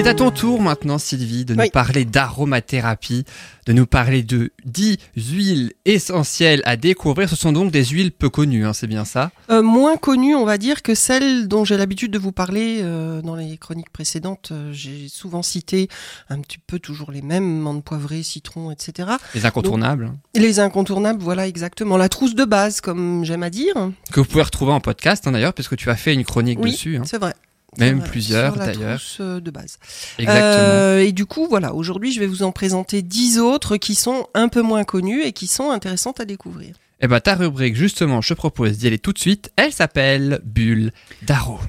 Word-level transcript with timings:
C'est 0.00 0.08
à 0.08 0.14
ton 0.14 0.30
tour 0.30 0.62
maintenant, 0.62 0.96
Sylvie, 0.96 1.44
de 1.44 1.54
nous 1.54 1.68
parler 1.68 2.06
d'aromathérapie, 2.06 3.26
de 3.66 3.74
nous 3.74 3.84
parler 3.84 4.22
de 4.22 4.50
10 4.64 4.96
huiles 5.14 5.72
essentielles 5.84 6.62
à 6.64 6.78
découvrir. 6.78 7.28
Ce 7.28 7.36
sont 7.36 7.52
donc 7.52 7.70
des 7.70 7.84
huiles 7.84 8.10
peu 8.10 8.30
connues, 8.30 8.64
hein, 8.64 8.72
c'est 8.72 8.86
bien 8.86 9.04
ça? 9.04 9.30
Euh, 9.50 9.60
moins 9.60 9.98
connues, 9.98 10.34
on 10.34 10.46
va 10.46 10.56
dire, 10.56 10.80
que 10.80 10.94
celles 10.94 11.48
dont 11.48 11.66
j'ai 11.66 11.76
l'habitude 11.76 12.10
de 12.12 12.18
vous 12.18 12.32
parler 12.32 12.78
euh, 12.80 13.20
dans 13.20 13.34
les 13.36 13.58
chroniques 13.58 13.90
précédentes. 13.90 14.52
Euh, 14.52 14.72
j'ai 14.72 15.08
souvent 15.10 15.42
cité 15.42 15.90
un 16.30 16.40
petit 16.40 16.56
peu 16.56 16.78
toujours 16.78 17.12
les 17.12 17.20
mêmes, 17.20 17.58
menthe 17.60 17.84
poivrée, 17.84 18.22
citron, 18.22 18.70
etc. 18.70 19.06
Les 19.34 19.44
incontournables, 19.44 20.12
les 20.34 20.60
incontournables, 20.60 21.22
voilà 21.22 21.46
exactement. 21.46 21.98
La 21.98 22.08
trousse 22.08 22.34
de 22.34 22.46
base, 22.46 22.80
comme 22.80 23.26
j'aime 23.26 23.42
à 23.42 23.50
dire. 23.50 23.74
que 24.10 24.20
vous 24.20 24.26
pouvez 24.26 24.44
retrouver 24.44 24.72
en 24.72 24.80
podcast 24.80 25.26
hein, 25.26 25.32
d'ailleurs, 25.32 25.52
puisque 25.52 25.76
tu 25.76 25.90
as 25.90 25.96
fait 25.96 26.14
une 26.14 26.24
chronique 26.24 26.58
Oui, 26.58 26.70
dessus. 26.70 26.96
hein. 26.96 27.02
c'est 27.04 27.18
vrai. 27.18 27.34
Même 27.80 28.02
plusieurs, 28.02 28.56
d'ailleurs. 28.56 29.00
euh, 29.20 29.40
de 29.40 29.50
base. 29.50 29.78
Exactement. 30.18 30.44
Euh, 30.46 30.98
et 31.00 31.12
du 31.12 31.26
coup, 31.26 31.46
voilà, 31.48 31.74
aujourd'hui, 31.74 32.12
je 32.12 32.20
vais 32.20 32.26
vous 32.26 32.42
en 32.42 32.52
présenter 32.52 33.02
10 33.02 33.38
autres 33.38 33.76
qui 33.76 33.94
sont 33.94 34.26
un 34.34 34.48
peu 34.48 34.62
moins 34.62 34.84
connues 34.84 35.22
et 35.22 35.32
qui 35.32 35.46
sont 35.46 35.70
intéressantes 35.70 36.20
à 36.20 36.24
découvrir. 36.24 36.74
Eh 37.00 37.08
ben, 37.08 37.18
ta 37.20 37.34
rubrique, 37.34 37.76
justement, 37.76 38.20
je 38.20 38.34
propose 38.34 38.78
d'y 38.78 38.86
aller 38.86 38.98
tout 38.98 39.12
de 39.12 39.18
suite. 39.18 39.50
Elle 39.56 39.72
s'appelle 39.72 40.40
Bulle 40.44 40.92
d'arôme. 41.22 41.60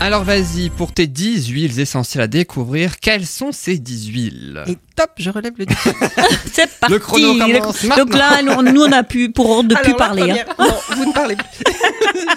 Alors 0.00 0.22
vas-y, 0.22 0.70
pour 0.70 0.92
tes 0.92 1.08
10 1.08 1.48
huiles 1.48 1.80
essentielles 1.80 2.22
à 2.22 2.26
découvrir, 2.28 3.00
quelles 3.00 3.26
sont 3.26 3.50
ces 3.50 3.78
10 3.78 4.06
huiles? 4.08 4.62
Et 4.68 4.76
top, 4.98 5.10
je 5.18 5.30
relève 5.30 5.52
le 5.56 5.66
défi. 5.66 5.88
C'est 6.52 6.68
parti. 6.78 6.92
Le 6.92 6.98
chrono 6.98 7.34
commence 7.38 7.84
Donc 7.96 8.14
là, 8.14 8.42
nous, 8.42 8.62
nous, 8.72 8.82
on 8.82 8.92
a 8.92 9.02
pu, 9.02 9.30
pour 9.30 9.48
ordre 9.50 9.68
de 9.68 9.74
Alors, 9.74 9.84
plus 9.84 9.94
parler. 9.94 10.30
hein. 10.32 10.44
Non, 10.58 10.74
vous 10.96 11.04
ne 11.06 11.12
parlez 11.12 11.36
plus. 11.36 11.46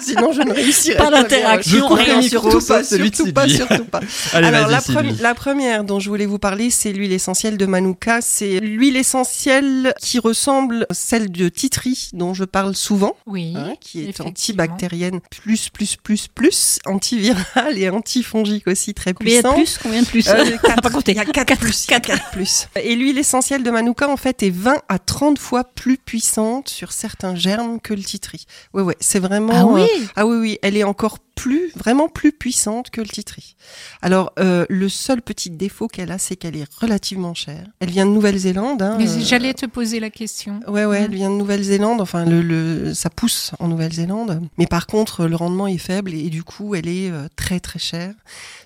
Sinon, 0.00 0.32
je 0.32 0.42
ne 0.42 0.52
réussirai 0.52 0.96
Pas 0.96 1.04
jamais. 1.10 1.22
d'interaction, 1.22 1.88
rien. 1.88 2.18
micro, 2.20 2.50
Surtout 2.50 2.66
pas, 2.66 2.84
surtout 2.84 3.32
pas, 3.32 3.48
surtout 3.48 3.84
pas. 3.84 4.00
Allez, 4.32 4.46
Alors, 4.48 4.68
la, 4.68 4.80
Sylvie. 4.80 4.96
premi- 4.98 5.16
la 5.20 5.34
première 5.34 5.84
dont 5.84 5.98
je 6.00 6.08
voulais 6.08 6.26
vous 6.26 6.38
parler, 6.38 6.70
c'est 6.70 6.92
l'huile 6.92 7.12
essentielle 7.12 7.56
de 7.56 7.66
Manuka. 7.66 8.20
C'est 8.20 8.60
l'huile 8.60 8.96
essentielle 8.96 9.92
qui 10.00 10.18
ressemble 10.18 10.86
à 10.90 10.94
celle 10.94 11.30
de 11.30 11.48
Titri, 11.48 12.10
dont 12.12 12.34
je 12.34 12.44
parle 12.44 12.74
souvent, 12.76 13.16
Oui. 13.26 13.54
hein, 13.56 13.74
qui 13.80 14.04
est 14.08 14.20
antibactérienne 14.20 15.20
plus, 15.42 15.68
plus, 15.68 15.96
plus, 15.96 16.28
plus, 16.28 16.78
antivirale 16.86 17.76
et 17.78 17.88
antifongique 17.90 18.66
aussi 18.68 18.94
très 18.94 19.14
Combien 19.14 19.38
de 19.38 19.48
puissant. 19.48 19.54
plus 19.54 19.78
Combien 19.82 20.02
de 20.02 20.06
plus 20.06 20.28
Euh, 20.28 20.44
On 20.44 20.50
quatre- 20.58 20.76
n'a 20.76 20.82
pas 20.82 20.90
compté. 20.90 21.12
Il 21.12 21.16
y 21.16 21.20
a 21.20 21.24
4 21.24 21.58
plus. 21.58 21.86
il 21.86 21.90
y 21.90 21.94
a 21.94 22.00
quatre 22.00 22.30
plus. 22.52 22.80
Et 22.82 22.94
l'huile 22.94 23.18
essentielle 23.18 23.62
de 23.62 23.70
Manuka, 23.70 24.08
en 24.08 24.16
fait, 24.16 24.42
est 24.42 24.50
20 24.50 24.82
à 24.88 24.98
30 24.98 25.38
fois 25.38 25.64
plus 25.64 25.96
puissante 25.96 26.68
sur 26.68 26.92
certains 26.92 27.34
germes 27.34 27.80
que 27.80 27.94
le 27.94 28.02
titri. 28.02 28.46
Ouais, 28.74 28.82
ouais, 28.82 28.96
c'est 29.00 29.20
vraiment. 29.20 29.52
Ah 29.54 29.66
oui 29.66 29.82
euh, 29.82 30.06
ah 30.16 30.26
oui, 30.26 30.36
oui, 30.36 30.58
elle 30.62 30.76
est 30.76 30.84
encore 30.84 31.18
plus, 31.34 31.70
vraiment 31.76 32.08
plus 32.08 32.32
puissante 32.32 32.90
que 32.90 33.00
le 33.00 33.06
titri. 33.08 33.56
Alors, 34.02 34.32
euh, 34.38 34.66
le 34.68 34.88
seul 34.88 35.22
petit 35.22 35.50
défaut 35.50 35.88
qu'elle 35.88 36.12
a, 36.12 36.18
c'est 36.18 36.36
qu'elle 36.36 36.56
est 36.56 36.66
relativement 36.80 37.34
chère. 37.34 37.66
Elle 37.80 37.90
vient 37.90 38.06
de 38.06 38.10
Nouvelle-Zélande. 38.12 38.82
Hein, 38.82 38.96
Mais 38.98 39.08
euh, 39.08 39.20
j'allais 39.20 39.54
te 39.54 39.66
poser 39.66 40.00
la 40.00 40.10
question. 40.10 40.60
Ouais, 40.68 40.84
ouais, 40.84 41.00
Mm. 41.00 41.04
elle 41.04 41.14
vient 41.14 41.30
de 41.30 41.36
Nouvelle-Zélande. 41.36 42.00
Enfin, 42.00 42.24
le, 42.24 42.42
le, 42.42 42.94
ça 42.94 43.10
pousse 43.10 43.52
en 43.58 43.68
Nouvelle-Zélande. 43.68 44.40
Mais 44.58 44.66
par 44.66 44.86
contre, 44.86 45.26
le 45.26 45.36
rendement 45.36 45.66
est 45.66 45.78
faible 45.78 46.12
et, 46.14 46.28
du 46.30 46.42
coup, 46.44 46.74
elle 46.74 46.88
est 46.88 47.10
euh, 47.10 47.26
très, 47.36 47.60
très 47.60 47.78
chère. 47.78 48.14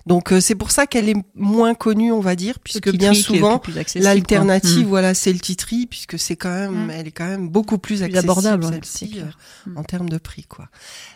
Donc, 0.05 0.31
euh, 0.31 0.39
c'est 0.39 0.55
pour 0.55 0.71
ça 0.71 0.87
qu'elle 0.87 1.09
est 1.09 1.15
moins 1.35 1.73
connue, 1.73 2.11
on 2.11 2.19
va 2.21 2.35
dire, 2.35 2.59
puisque 2.59 2.91
bien 2.91 3.13
souvent, 3.13 3.59
plus 3.59 3.73
l'alternative, 3.95 4.81
quoi. 4.81 4.89
voilà, 4.89 5.13
c'est 5.13 5.33
le 5.33 5.39
titri, 5.39 5.85
puisque 5.85 6.17
c'est 6.19 6.35
quand 6.35 6.49
même, 6.53 6.85
Mm. 6.87 6.89
elle 6.91 7.07
est 7.07 7.11
quand 7.11 7.27
même 7.27 7.49
beaucoup 7.49 7.77
plus, 7.77 8.03
accessible, 8.03 8.17
abordable, 8.29 8.65
ouais, 8.65 8.79
euh, 9.17 9.23
Mm. 9.67 9.77
en 9.77 9.83
termes 9.83 10.09
de 10.09 10.17
prix, 10.17 10.43
quoi. 10.43 10.69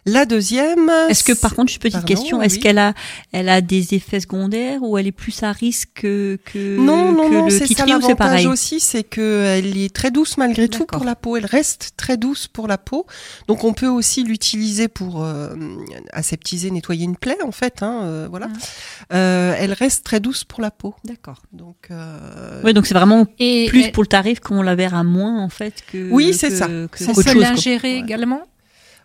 La 0.06 0.26
deuxième. 0.26 0.90
Est-ce 1.10 1.24
que 1.24 1.34
par 1.42 1.56
contre, 1.56 1.72
une 1.74 1.80
petite 1.80 1.94
Pardon, 1.94 2.08
question, 2.08 2.42
est-ce 2.42 2.56
oui. 2.56 2.62
qu'elle 2.62 2.78
a, 2.78 2.94
elle 3.32 3.50
a 3.50 3.62
des 3.62 3.94
effets 3.94 4.20
secondaires 4.20 4.82
ou 4.84 4.98
elle 4.98 5.08
est 5.08 5.12
plus 5.12 5.44
à 5.44 5.52
risque 5.52 5.90
que, 5.96 6.40
que, 6.46 6.78
Non, 6.78 7.12
non, 7.12 7.30
que 7.30 7.34
non, 7.34 7.46
le 7.46 7.52
c'est 7.52 7.60
ça 7.60 7.66
titri 7.68 7.84
ou 7.84 7.88
c'est 7.88 7.92
l'avantage 7.94 8.18
pareil 8.18 8.48
aussi, 8.48 8.80
c'est 8.80 9.04
qu'elle 9.04 9.78
est 9.78 9.94
très 9.94 10.12
douce 10.12 10.38
malgré 10.38 10.68
tout 10.70 10.86
pour 10.86 11.04
la 11.04 11.16
peau. 11.16 11.38
Elle 11.38 11.46
reste 11.46 11.92
très 11.98 12.18
douce 12.18 12.48
pour 12.48 12.68
la 12.68 12.78
peau. 12.78 13.06
Donc 13.48 13.64
on 13.64 13.74
peut 13.74 13.88
aussi 13.88 14.24
l'utiliser 14.24 14.88
pour 14.88 15.24
euh, 15.24 15.50
aseptiser, 16.14 16.72
nettoyer 16.72 17.06
une 17.06 17.16
plaie 17.18 17.38
en 17.44 17.52
fait. 17.52 17.84
Hein, 17.84 18.02
euh, 18.04 18.28
voilà. 18.30 18.48
Mm. 18.48 18.54
Euh, 19.14 19.56
elle 19.58 19.74
reste 19.74 20.04
très 20.06 20.20
douce 20.20 20.44
pour 20.44 20.62
la 20.62 20.72
peau. 20.72 20.96
D'accord. 21.06 21.42
Donc 21.54 21.88
euh, 21.92 22.62
Ouais, 22.64 22.74
donc 22.74 22.86
c'est 22.86 22.94
vraiment 22.94 23.26
Et 23.40 23.66
plus 23.70 23.84
elle- 23.86 23.92
pour 23.92 24.04
le 24.04 24.08
tarif 24.08 24.40
qu'on 24.40 24.62
la 24.62 24.76
verra 24.76 25.04
moins 25.04 25.42
en 25.44 25.50
fait 25.50 25.84
que. 25.92 26.10
Oui, 26.12 26.34
c'est 26.34 26.52
ça. 26.52 26.68
que 26.68 27.04
chose, 27.04 27.24
quoi. 27.24 27.34
l'ingérer 27.34 27.96
Ouais. 27.96 28.00
également? 28.00 28.42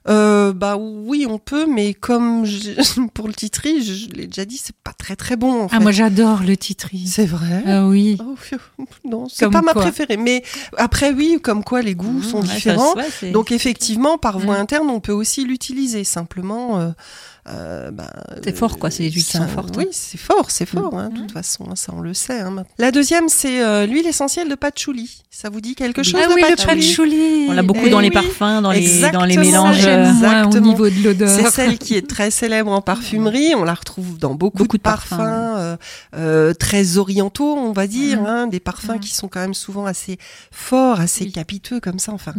Euh, 0.08 0.52
bah 0.52 0.76
oui, 0.78 1.26
on 1.28 1.38
peut, 1.38 1.66
mais 1.66 1.92
comme 1.94 2.44
je- 2.44 2.72
pour 3.14 3.26
le 3.28 3.34
titri, 3.34 3.82
je, 3.84 3.92
je 3.94 4.08
l'ai 4.10 4.26
déjà 4.26 4.44
dit, 4.44 4.56
c'est 4.56 4.76
pas 4.84 4.92
très 4.92 5.16
très 5.16 5.36
bon 5.36 5.62
en 5.62 5.66
Ah, 5.66 5.76
fait. 5.76 5.78
moi 5.80 5.90
j'adore 5.92 6.42
le 6.44 6.56
titri. 6.56 7.06
C'est 7.06 7.26
vrai? 7.26 7.62
Ah 7.66 7.86
oui. 7.88 8.16
Oh, 8.20 8.34
non, 9.04 9.26
c'est 9.28 9.50
pas 9.50 9.62
ma 9.62 9.74
préférée. 9.74 10.16
Mais 10.16 10.42
après, 10.76 11.12
oui, 11.12 11.38
comme 11.42 11.64
quoi 11.64 11.82
les 11.82 11.94
goûts 11.94 12.20
Mmh, 12.20 12.22
sont 12.22 12.44
ça- 12.44 12.54
différents. 12.54 12.94
ouais, 12.94 13.32
Donc 13.32 13.50
effectivement, 13.52 14.18
par 14.18 14.38
voie 14.38 14.58
Mm. 14.58 14.60
interne, 14.60 14.90
on 14.90 15.00
peut 15.00 15.12
aussi 15.12 15.44
l'utiliser. 15.44 16.04
Simplement, 16.04 16.78
euh, 16.78 16.90
euh, 17.48 17.90
bah, 17.90 18.10
C'est 18.44 18.56
fort, 18.56 18.78
quoi, 18.78 18.90
c'est 18.90 19.02
des 19.04 19.10
huiles 19.10 19.24
qui 19.24 19.30
ça- 19.32 19.38
sont 19.38 19.48
fortes. 19.48 19.76
Oui, 19.76 19.86
c'est 19.92 20.18
fort, 20.18 20.50
c'est 20.50 20.66
fort. 20.66 20.96
hein, 20.98 21.10
de 21.10 21.18
toute 21.18 21.32
façon, 21.32 21.66
hein, 21.70 21.76
ça 21.76 21.92
on 21.96 22.00
le 22.00 22.14
sait. 22.14 22.40
hein. 22.40 22.64
La 22.78 22.90
deuxième, 22.90 23.28
c'est 23.28 23.62
euh, 23.64 23.86
l'huile 23.86 24.06
essentielle 24.06 24.48
de 24.48 24.54
patchouli. 24.54 25.22
Ça 25.30 25.48
vous 25.50 25.60
dit 25.60 25.74
quelque 25.74 26.02
chose 26.02 26.20
Ah 26.22 26.28
de 26.28 26.32
oui, 26.34 26.42
le 26.48 26.56
patchouli. 26.56 27.46
On 27.48 27.52
l'a 27.52 27.62
beaucoup 27.62 27.80
Eh 27.84 27.90
dans 27.90 28.00
les 28.00 28.10
parfums, 28.10 28.62
dans 28.62 28.72
les, 28.72 29.00
dans 29.12 29.24
les 29.24 29.34
exactement. 29.34 29.44
mélanges. 29.68 29.86
Euh, 29.86 30.12
moins 30.12 30.42
au 30.44 30.46
Exactement. 30.46 30.66
niveau 30.66 30.88
de 30.88 30.94
C'est 30.94 31.02
l'odeur. 31.02 31.52
celle 31.52 31.78
qui 31.78 31.94
est 31.94 32.08
très 32.08 32.30
célèbre 32.30 32.72
en 32.72 32.80
parfumerie. 32.80 33.54
On 33.54 33.64
la 33.64 33.74
retrouve 33.74 34.18
dans 34.18 34.34
beaucoup, 34.34 34.58
Beaucoup 34.58 34.76
de 34.78 34.82
de 34.82 34.82
parfums, 34.82 35.10
parfums, 35.16 35.20
euh, 35.58 35.76
euh, 36.16 36.54
très 36.54 36.96
orientaux, 36.96 37.54
on 37.56 37.72
va 37.72 37.86
dire, 37.86 38.20
Mhm. 38.22 38.26
hein, 38.26 38.46
des 38.46 38.60
parfums 38.60 38.98
qui 39.00 39.14
sont 39.14 39.28
quand 39.28 39.40
même 39.40 39.54
souvent 39.54 39.84
assez 39.86 40.18
forts, 40.50 41.00
assez 41.00 41.24
Oui. 41.24 41.32
capiteux 41.32 41.80
comme 41.80 41.98
ça, 41.98 42.12
enfin, 42.12 42.32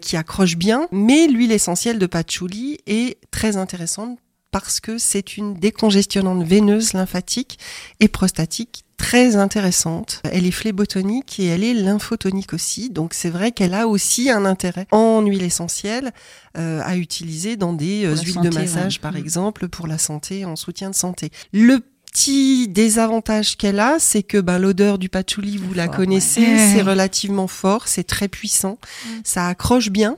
qui 0.00 0.16
accrochent 0.16 0.56
bien. 0.56 0.86
Mais 0.92 1.28
l'huile 1.28 1.52
essentielle 1.52 1.98
de 1.98 2.06
patchouli 2.06 2.78
est 2.86 3.18
très 3.30 3.56
intéressante 3.56 4.18
parce 4.50 4.80
que 4.80 4.98
c'est 4.98 5.36
une 5.36 5.54
décongestionnante 5.54 6.42
veineuse, 6.44 6.92
lymphatique 6.92 7.58
et 8.00 8.08
prostatique 8.08 8.84
très 8.96 9.36
intéressante. 9.36 10.20
Elle 10.30 10.46
est 10.46 10.50
phlébotonique 10.50 11.40
et 11.40 11.46
elle 11.46 11.64
est 11.64 11.72
lymphotonique 11.72 12.52
aussi. 12.52 12.90
Donc 12.90 13.14
c'est 13.14 13.30
vrai 13.30 13.50
qu'elle 13.50 13.72
a 13.74 13.86
aussi 13.88 14.28
un 14.30 14.44
intérêt 14.44 14.86
en 14.90 15.22
huile 15.22 15.42
essentielle 15.42 16.12
euh, 16.58 16.82
à 16.84 16.96
utiliser 16.96 17.56
dans 17.56 17.72
des 17.72 18.04
euh, 18.04 18.14
huiles 18.14 18.34
santé, 18.34 18.48
de 18.50 18.54
massage 18.54 18.94
ouais. 18.96 19.00
par 19.00 19.12
Mm. 19.14 19.16
exemple 19.16 19.68
pour 19.68 19.86
la 19.86 19.96
santé, 19.98 20.44
en 20.44 20.54
soutien 20.56 20.90
de 20.90 20.94
santé. 20.94 21.30
Le 21.52 21.80
petit 22.12 22.68
désavantage 22.68 23.56
qu'elle 23.56 23.80
a, 23.80 23.98
c'est 23.98 24.22
que 24.24 24.36
ben, 24.38 24.58
l'odeur 24.58 24.98
du 24.98 25.08
patchouli, 25.08 25.56
vous 25.56 25.72
la 25.74 25.86
fort, 25.86 25.96
connaissez, 25.96 26.40
ouais. 26.42 26.72
c'est 26.74 26.82
relativement 26.82 27.46
fort, 27.46 27.86
c'est 27.88 28.04
très 28.04 28.28
puissant, 28.28 28.78
ça 29.24 29.46
accroche 29.46 29.90
bien. 29.90 30.16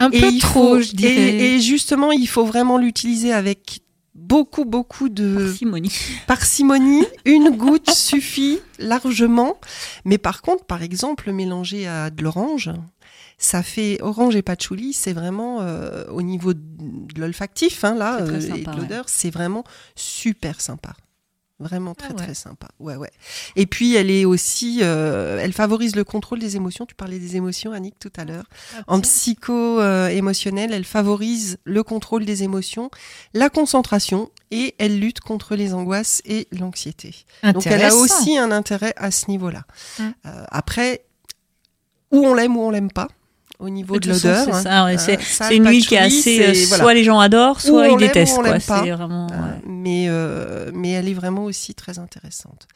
Un 0.00 0.10
Et 0.10 0.20
peu 0.20 0.38
trop, 0.38 0.74
faut- 0.76 0.80
je 0.80 0.92
dirais. 0.92 1.14
Et, 1.14 1.54
et 1.56 1.60
justement, 1.60 2.10
il 2.12 2.26
faut 2.26 2.44
vraiment 2.44 2.78
l'utiliser 2.78 3.32
avec 3.32 3.80
beaucoup, 4.14 4.64
beaucoup 4.64 5.08
de 5.08 5.36
Parcimonie. 5.46 5.92
parcimonie. 6.26 7.04
Une 7.24 7.50
goutte 7.50 7.90
suffit 7.94 8.58
largement. 8.78 9.56
Mais 10.04 10.18
par 10.18 10.42
contre, 10.42 10.64
par 10.64 10.82
exemple, 10.82 11.30
mélanger 11.32 11.86
à 11.86 12.10
de 12.10 12.22
l'orange, 12.22 12.70
ça 13.38 13.62
fait 13.62 13.98
orange 14.02 14.36
et 14.36 14.42
patchouli, 14.42 14.92
c'est 14.92 15.12
vraiment 15.14 15.58
euh, 15.62 16.04
au 16.10 16.20
niveau 16.22 16.52
de 16.54 17.20
l'olfactif, 17.20 17.84
hein, 17.84 17.94
là, 17.94 18.20
euh, 18.20 18.40
sympa, 18.40 18.56
et 18.58 18.64
de 18.64 18.70
ouais. 18.70 18.76
l'odeur, 18.76 19.04
c'est 19.08 19.30
vraiment 19.30 19.64
super 19.96 20.60
sympa. 20.60 20.92
Vraiment 21.60 21.94
très 21.94 22.08
Ah 22.10 22.14
ouais. 22.14 22.24
très 22.24 22.34
sympa. 22.34 22.68
Ouais 22.78 22.96
ouais. 22.96 23.10
Et 23.54 23.66
puis 23.66 23.94
elle 23.94 24.10
est 24.10 24.24
aussi, 24.24 24.78
euh, 24.80 25.38
elle 25.40 25.52
favorise 25.52 25.94
le 25.94 26.04
contrôle 26.04 26.38
des 26.38 26.56
émotions. 26.56 26.86
Tu 26.86 26.94
parlais 26.94 27.18
des 27.18 27.36
émotions, 27.36 27.72
Annick, 27.72 27.98
tout 27.98 28.12
à 28.16 28.24
l'heure. 28.24 28.44
En 28.86 28.98
psycho-émotionnel, 29.00 30.72
elle 30.72 30.84
favorise 30.84 31.58
le 31.64 31.82
contrôle 31.82 32.24
des 32.24 32.42
émotions, 32.42 32.90
la 33.34 33.50
concentration 33.50 34.30
et 34.50 34.74
elle 34.78 34.98
lutte 34.98 35.20
contre 35.20 35.54
les 35.54 35.74
angoisses 35.74 36.22
et 36.24 36.48
l'anxiété. 36.50 37.14
Donc 37.42 37.66
elle 37.66 37.84
a 37.84 37.94
aussi 37.94 38.38
un 38.38 38.50
intérêt 38.50 38.94
à 38.96 39.10
ce 39.10 39.28
niveau-là. 39.28 39.64
Mm. 39.98 40.02
Euh, 40.26 40.44
après, 40.48 41.04
où 42.10 42.26
on 42.26 42.34
l'aime 42.34 42.56
ou 42.56 42.62
on 42.62 42.70
l'aime 42.70 42.90
pas, 42.90 43.08
au 43.60 43.68
niveau 43.70 43.98
de 43.98 44.12
façon, 44.12 44.28
l'odeur. 44.28 44.44
c'est 44.46 44.50
hein. 44.52 44.62
ça, 44.62 44.84
ouais, 44.86 44.98
c'est- 44.98 45.18
Euh, 45.18 45.56
une 45.56 45.64
le 45.64 45.70
huile 45.70 45.86
qui 45.86 45.94
est 45.94 45.98
assez. 45.98 46.40
euh, 46.40 46.64
voilà. 46.68 46.82
Soit 46.84 46.94
les 46.94 47.04
gens 47.04 47.18
adorent, 47.20 47.60
soit 47.60 47.88
ils 47.88 47.96
détestent. 47.98 48.36
quoi. 48.36 48.58
vraiment. 48.82 49.26
Euh, 49.30 49.34
ouais. 49.34 49.60
mais, 49.66 50.06
euh, 50.08 50.70
mais 50.74 50.90
elle 50.90 51.08
est 51.08 51.14
vraiment 51.14 51.44
aussi 51.44 51.74
très 51.74 51.98
intéressante. 51.98 52.66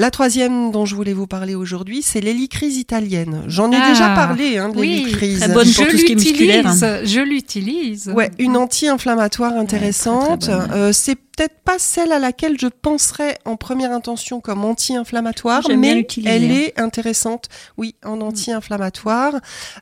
La 0.00 0.10
troisième 0.10 0.70
dont 0.70 0.86
je 0.86 0.94
voulais 0.94 1.12
vous 1.12 1.26
parler 1.26 1.54
aujourd'hui, 1.54 2.00
c'est 2.00 2.22
l'hélicryse 2.22 2.78
italienne. 2.78 3.42
J'en 3.48 3.70
ai 3.70 3.76
Ah, 3.76 3.90
déjà 3.90 4.14
parlé 4.14 4.56
hein, 4.56 4.70
de 4.70 4.78
oui, 4.78 5.02
l'hélicryse. 5.02 5.40
très 5.40 5.48
bonne 5.52 5.70
pour 5.70 5.84
je 5.84 5.90
tout 5.90 5.98
ce 5.98 6.04
qui 6.06 6.12
est 6.12 6.14
musculaire, 6.14 6.66
hein. 6.66 6.72
l'utilise, 6.72 7.12
je 7.12 7.20
l'utilise. 7.20 8.08
Ouais, 8.16 8.30
une 8.38 8.56
anti-inflammatoire 8.56 9.52
intéressante. 9.52 10.48
Euh, 10.48 10.94
c'est 10.94 11.16
peut-être 11.16 11.60
pas 11.66 11.78
celle 11.78 12.12
à 12.12 12.18
laquelle 12.18 12.58
je 12.58 12.68
penserais 12.68 13.36
en 13.44 13.56
première 13.56 13.92
intention 13.92 14.40
comme 14.40 14.64
anti-inflammatoire, 14.64 15.64
mais 15.76 16.06
elle 16.24 16.44
hein. 16.44 16.54
est 16.54 16.80
intéressante, 16.80 17.50
oui, 17.76 17.94
en 18.02 18.22
anti-inflammatoire. 18.22 19.34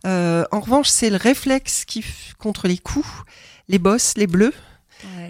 Euh, 0.05 0.43
en 0.50 0.59
revanche, 0.59 0.88
c'est 0.88 1.11
le 1.11 1.17
réflexe 1.17 1.85
qui 1.85 2.05
contre 2.41 2.67
les 2.67 2.79
coups, 2.79 3.06
les 3.69 3.79
bosses, 3.79 4.14
les 4.17 4.26
bleus. 4.26 4.53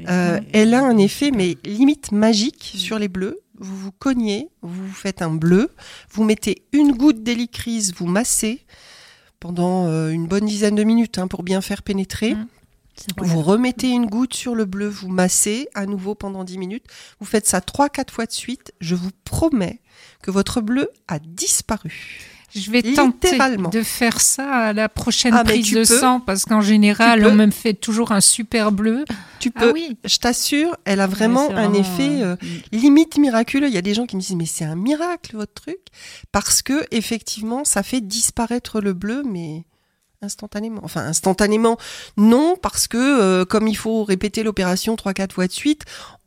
Euh, 0.08 0.41
elle 0.55 0.73
a 0.73 0.82
un 0.82 0.96
effet, 0.96 1.31
mais 1.31 1.58
limite 1.67 2.11
magique 2.11 2.73
sur 2.75 2.99
les 2.99 3.08
bleus. 3.08 3.41
Vous 3.58 3.76
vous 3.76 3.93
cognez, 3.93 4.50
vous 4.62 4.87
vous 4.87 4.94
faites 4.94 5.22
un 5.22 5.31
bleu, 5.31 5.70
vous 6.10 6.25
mettez 6.25 6.62
une 6.72 6.93
goutte 6.93 7.22
d'hélicryse, 7.22 7.94
vous 7.94 8.06
massez 8.06 8.64
pendant 9.40 9.87
euh, 9.87 10.10
une 10.10 10.26
bonne 10.26 10.46
dizaine 10.46 10.75
de 10.75 10.84
minutes 10.84 11.19
hein, 11.19 11.28
pour 11.28 11.43
bien 11.43 11.60
faire 11.60 11.82
pénétrer. 11.82 12.34
Mm. 12.34 12.46
Vrai. 13.16 13.28
Vous 13.28 13.43
remettez 13.43 13.90
une 13.90 14.06
goutte 14.06 14.34
sur 14.34 14.56
le 14.56 14.64
bleu, 14.64 14.88
vous 14.88 15.08
massez 15.08 15.69
à 15.75 15.87
nouveau 15.87 16.16
pendant 16.16 16.43
10 16.43 16.58
minutes. 16.58 16.87
Vous 17.20 17.26
faites 17.26 17.46
ça 17.46 17.60
3-4 17.60 18.10
fois 18.10 18.26
de 18.26 18.32
suite. 18.32 18.72
Je 18.81 18.96
vous 18.96 19.10
promets 19.25 19.81
que 20.20 20.32
votre 20.32 20.60
bleu 20.60 20.90
a 21.06 21.20
disparu. 21.20 22.38
Je 22.54 22.70
vais 22.70 22.82
tenter 22.94 23.38
de 23.72 23.82
faire 23.82 24.20
ça 24.20 24.50
à 24.50 24.72
la 24.72 24.88
prochaine 24.88 25.34
Ah, 25.34 25.44
prise 25.44 25.66
tu 25.66 25.74
de 25.74 25.80
peux. 25.80 25.84
sang 25.84 26.20
parce 26.20 26.44
qu'en 26.44 26.62
général, 26.62 27.26
on 27.26 27.34
me 27.34 27.50
fait 27.50 27.74
toujours 27.74 28.10
un 28.12 28.20
super 28.22 28.72
bleu. 28.72 29.04
Tu 29.38 29.52
Ah 29.54 29.60
peux, 29.60 29.72
oui, 29.72 29.98
je 30.04 30.16
t'assure, 30.16 30.74
elle 30.84 31.00
a 31.00 31.06
vraiment 31.06 31.50
un 31.50 31.68
vraiment, 31.68 31.74
effet 31.74 32.22
euh, 32.22 32.36
euh, 32.42 32.46
limite 32.72 33.18
miraculeux. 33.18 33.68
Il 33.68 33.74
y 33.74 33.78
a 33.78 33.82
des 33.82 33.94
gens 33.94 34.06
qui 34.06 34.16
me 34.16 34.20
disent 34.20 34.34
mais 34.34 34.46
c'est 34.46 34.64
un 34.64 34.76
miracle 34.76 35.36
votre 35.36 35.52
truc 35.54 35.78
parce 36.32 36.62
que 36.62 36.84
effectivement 36.90 37.64
ça 37.64 37.82
fait 37.82 38.00
disparaître 38.00 38.80
le 38.80 38.94
bleu 38.94 39.22
mais 39.24 39.64
instantanément. 40.22 40.80
Enfin 40.82 41.02
instantanément 41.02 41.76
non 42.16 42.56
parce 42.60 42.88
que 42.88 42.96
euh, 42.98 43.44
comme 43.44 43.68
il 43.68 43.76
faut 43.76 44.04
répéter 44.04 44.42
l'opération 44.42 44.96
trois 44.96 45.12
quatre 45.12 45.34
fois 45.34 45.46
de 45.46 45.52
suite, 45.52 45.84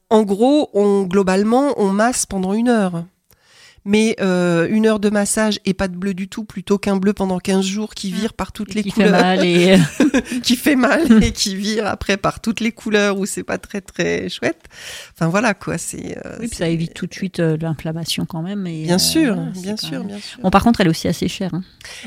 en 0.09 0.21
gros 0.23 0.69
on 0.73 1.03
globalement 1.03 1.73
on 1.77 1.89
masse 1.89 2.25
pendant 2.25 2.53
une 2.53 2.69
heure. 2.69 3.05
Mais 3.83 4.15
euh, 4.21 4.67
une 4.69 4.85
heure 4.85 4.99
de 4.99 5.09
massage 5.09 5.59
et 5.65 5.73
pas 5.73 5.87
de 5.87 5.95
bleu 5.95 6.13
du 6.13 6.27
tout, 6.27 6.43
plutôt 6.43 6.77
qu'un 6.77 6.97
bleu 6.97 7.13
pendant 7.13 7.39
15 7.39 7.65
jours 7.65 7.95
qui 7.95 8.11
vire 8.11 8.33
par 8.33 8.51
toutes 8.51 8.75
les 8.75 8.83
qui 8.83 8.91
fait 8.91 9.05
couleurs 9.05 9.11
mal 9.21 9.43
et 9.43 9.75
qui 10.43 10.55
fait 10.55 10.75
mal 10.75 11.23
et 11.23 11.31
qui 11.31 11.55
vire 11.55 11.87
après 11.87 12.17
par 12.17 12.41
toutes 12.41 12.59
les 12.59 12.71
couleurs 12.71 13.17
où 13.17 13.25
c'est 13.25 13.43
pas 13.43 13.57
très 13.57 13.81
très 13.81 14.29
chouette. 14.29 14.61
Enfin 15.15 15.29
voilà 15.29 15.55
quoi, 15.55 15.79
c'est. 15.79 16.15
euh, 16.25 16.37
oui, 16.39 16.47
puis 16.47 16.57
ça 16.57 16.67
évite 16.67 16.93
tout 16.93 17.07
de 17.07 17.13
suite 17.13 17.39
euh, 17.39 17.57
l'inflammation 17.59 18.25
quand 18.27 18.43
même. 18.43 18.67
Et, 18.67 18.83
Bien 18.83 18.95
euh, 18.95 18.99
sûr, 18.99 19.33
voilà, 19.35 19.51
bien 19.51 19.77
sûr, 19.77 19.99
même- 19.99 20.07
bien 20.07 20.19
sûr. 20.19 20.39
Bon, 20.41 20.51
par 20.51 20.63
contre, 20.63 20.81
elle 20.81 20.87
est 20.87 20.91
aussi 20.91 21.07
assez 21.07 21.27
chère. 21.27 21.53
hein. 21.55 21.63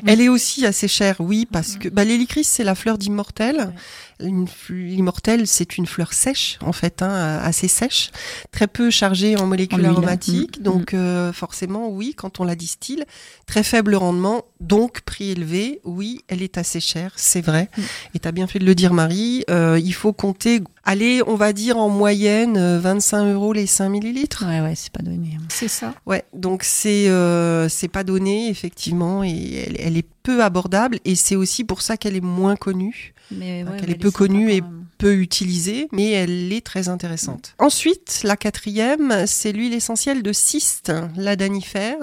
Elle 0.07 0.21
est 0.21 0.29
aussi 0.29 0.65
assez 0.67 0.87
chère, 0.87 1.17
oui, 1.19 1.45
parce 1.51 1.75
que 1.77 1.89
bah, 1.89 2.05
l'hélicris 2.05 2.45
c'est 2.45 2.63
la 2.65 2.77
fleur 2.77 2.99
d'immortel. 2.99 3.73
F- 4.21 4.73
L'immortel 4.73 5.47
c'est 5.47 5.77
une 5.77 5.87
fleur 5.87 6.13
sèche 6.13 6.59
en 6.63 6.73
fait, 6.73 7.03
hein, 7.03 7.39
assez 7.43 7.69
sèche, 7.69 8.11
très 8.51 8.67
peu 8.67 8.91
chargée 8.91 9.37
en 9.37 9.47
molécules 9.47 9.87
En 9.87 9.91
aromatiques. 9.91 10.59
Mm. 10.61 10.63
Donc 10.63 10.95
euh, 10.95 11.33
forcément, 11.33 11.89
oui, 11.89 12.15
quand 12.17 12.41
on 12.41 12.45
la 12.45 12.55
distille, 12.57 13.05
très 13.47 13.63
faible 13.63 13.95
rendement, 13.95 14.45
donc 14.61 15.01
prix 15.03 15.31
élevé. 15.31 15.81
Oui, 15.85 16.23
elle 16.29 16.43
est 16.43 16.59
assez 16.59 16.81
chère, 16.81 17.13
c'est 17.17 17.41
vrai. 17.43 17.69
Mm. 17.77 17.83
Et 18.15 18.19
t'as 18.21 18.33
bien 18.33 18.47
fait 18.47 18.59
de 18.59 18.65
le 18.65 18.75
dire, 18.75 18.93
Marie. 18.93 19.45
Euh, 19.51 19.81
il 19.83 19.93
faut 19.95 20.13
compter, 20.13 20.63
allez, 20.85 21.23
on 21.27 21.35
va 21.37 21.53
dire 21.53 21.77
en 21.79 21.89
moyenne 21.89 22.57
euh, 22.57 22.79
25 22.81 23.33
euros 23.33 23.53
les 23.53 23.67
5 23.67 23.89
millilitres. 23.89 24.45
Ouais, 24.47 24.61
ouais, 24.61 24.75
c'est 24.75 24.93
pas 24.93 25.03
donné. 25.03 25.37
hein. 25.39 25.45
c'est 25.49 25.69
ça. 25.69 25.95
Ouais, 26.07 26.25
donc 26.35 26.63
c'est 26.65 27.09
euh, 27.09 27.69
c'est 27.69 27.89
pas 27.89 28.05
donné 28.05 28.49
effectivement 28.49 29.23
et 29.25 29.65
elle, 29.67 29.77
elle 29.81 29.97
est 29.97 30.07
peu 30.23 30.43
abordable 30.43 30.99
et 31.05 31.15
c'est 31.17 31.37
aussi 31.37 31.65
pour 31.65 31.83
ça 31.83 31.97
qu'elle 31.97 32.17
est 32.17 32.21
moins 32.21 32.57
connue, 32.57 33.14
Mais 33.31 33.65
Donc, 33.65 33.73
ouais, 33.75 33.81
elle 33.83 33.91
est 33.91 33.95
peu 33.97 34.11
connue 34.11 34.53
et 34.53 34.63
peu 34.99 35.15
utilisée, 35.17 35.89
mais 35.93 36.11
elle 36.11 36.53
est 36.53 36.65
très 36.65 36.89
intéressante. 36.89 37.55
Ensuite, 37.59 38.21
la 38.23 38.37
quatrième, 38.37 39.27
c'est 39.27 39.53
l'huile 39.53 39.75
essentielle 39.75 40.23
de 40.23 40.33
cyste, 40.33 40.93
l'adanifère. 41.17 41.97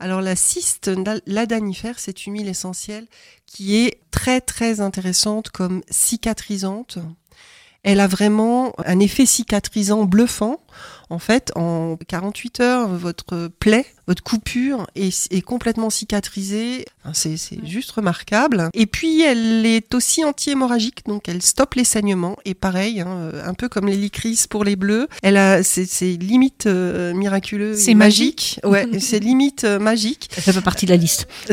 Alors 0.00 0.20
la 0.20 0.36
cyste, 0.36 0.88
la- 0.88 1.20
l'adanifère, 1.26 1.98
c'est 1.98 2.26
une 2.26 2.34
huile 2.34 2.48
essentielle 2.48 3.06
qui 3.46 3.76
est 3.76 4.00
très 4.10 4.40
très 4.40 4.80
intéressante 4.80 5.50
comme 5.50 5.82
cicatrisante. 5.90 6.98
Elle 7.82 8.00
a 8.00 8.08
vraiment 8.08 8.72
un 8.84 8.98
effet 8.98 9.26
cicatrisant 9.26 10.04
bluffant. 10.04 10.60
En 11.08 11.20
fait, 11.20 11.52
en 11.54 11.96
48 12.08 12.60
heures, 12.60 12.88
votre 12.88 13.48
plaie, 13.60 13.86
votre 14.06 14.22
coupure 14.22 14.86
est, 14.94 15.32
est 15.32 15.40
complètement 15.42 15.90
cicatrisée. 15.90 16.84
Enfin, 17.02 17.12
c'est 17.14 17.36
c'est 17.36 17.58
juste 17.66 17.90
remarquable. 17.92 18.70
Et 18.74 18.86
puis, 18.86 19.22
elle 19.22 19.66
est 19.66 19.94
aussi 19.94 20.24
anti-hémorragique, 20.24 21.04
donc 21.06 21.28
elle 21.28 21.42
stoppe 21.42 21.74
les 21.74 21.84
saignements. 21.84 22.36
Et 22.44 22.54
pareil, 22.54 23.00
hein, 23.00 23.08
euh, 23.08 23.42
un 23.44 23.54
peu 23.54 23.68
comme 23.68 23.86
l'hélicris 23.88 24.44
pour 24.48 24.64
les 24.64 24.76
bleus, 24.76 25.08
elle 25.22 25.36
a, 25.36 25.62
c'est 25.62 25.86
c'est 25.86 26.12
limite 26.14 26.66
euh, 26.66 27.14
miraculeux. 27.14 27.74
C'est 27.76 27.94
magique. 27.94 28.60
Ouais, 28.64 28.86
c'est 29.00 29.18
limite 29.18 29.64
euh, 29.64 29.78
magique. 29.78 30.28
Ça 30.32 30.40
fait 30.40 30.52
pas 30.52 30.60
partie 30.62 30.86
de 30.86 30.90
la 30.92 30.96
liste. 30.96 31.26
Faut 31.48 31.52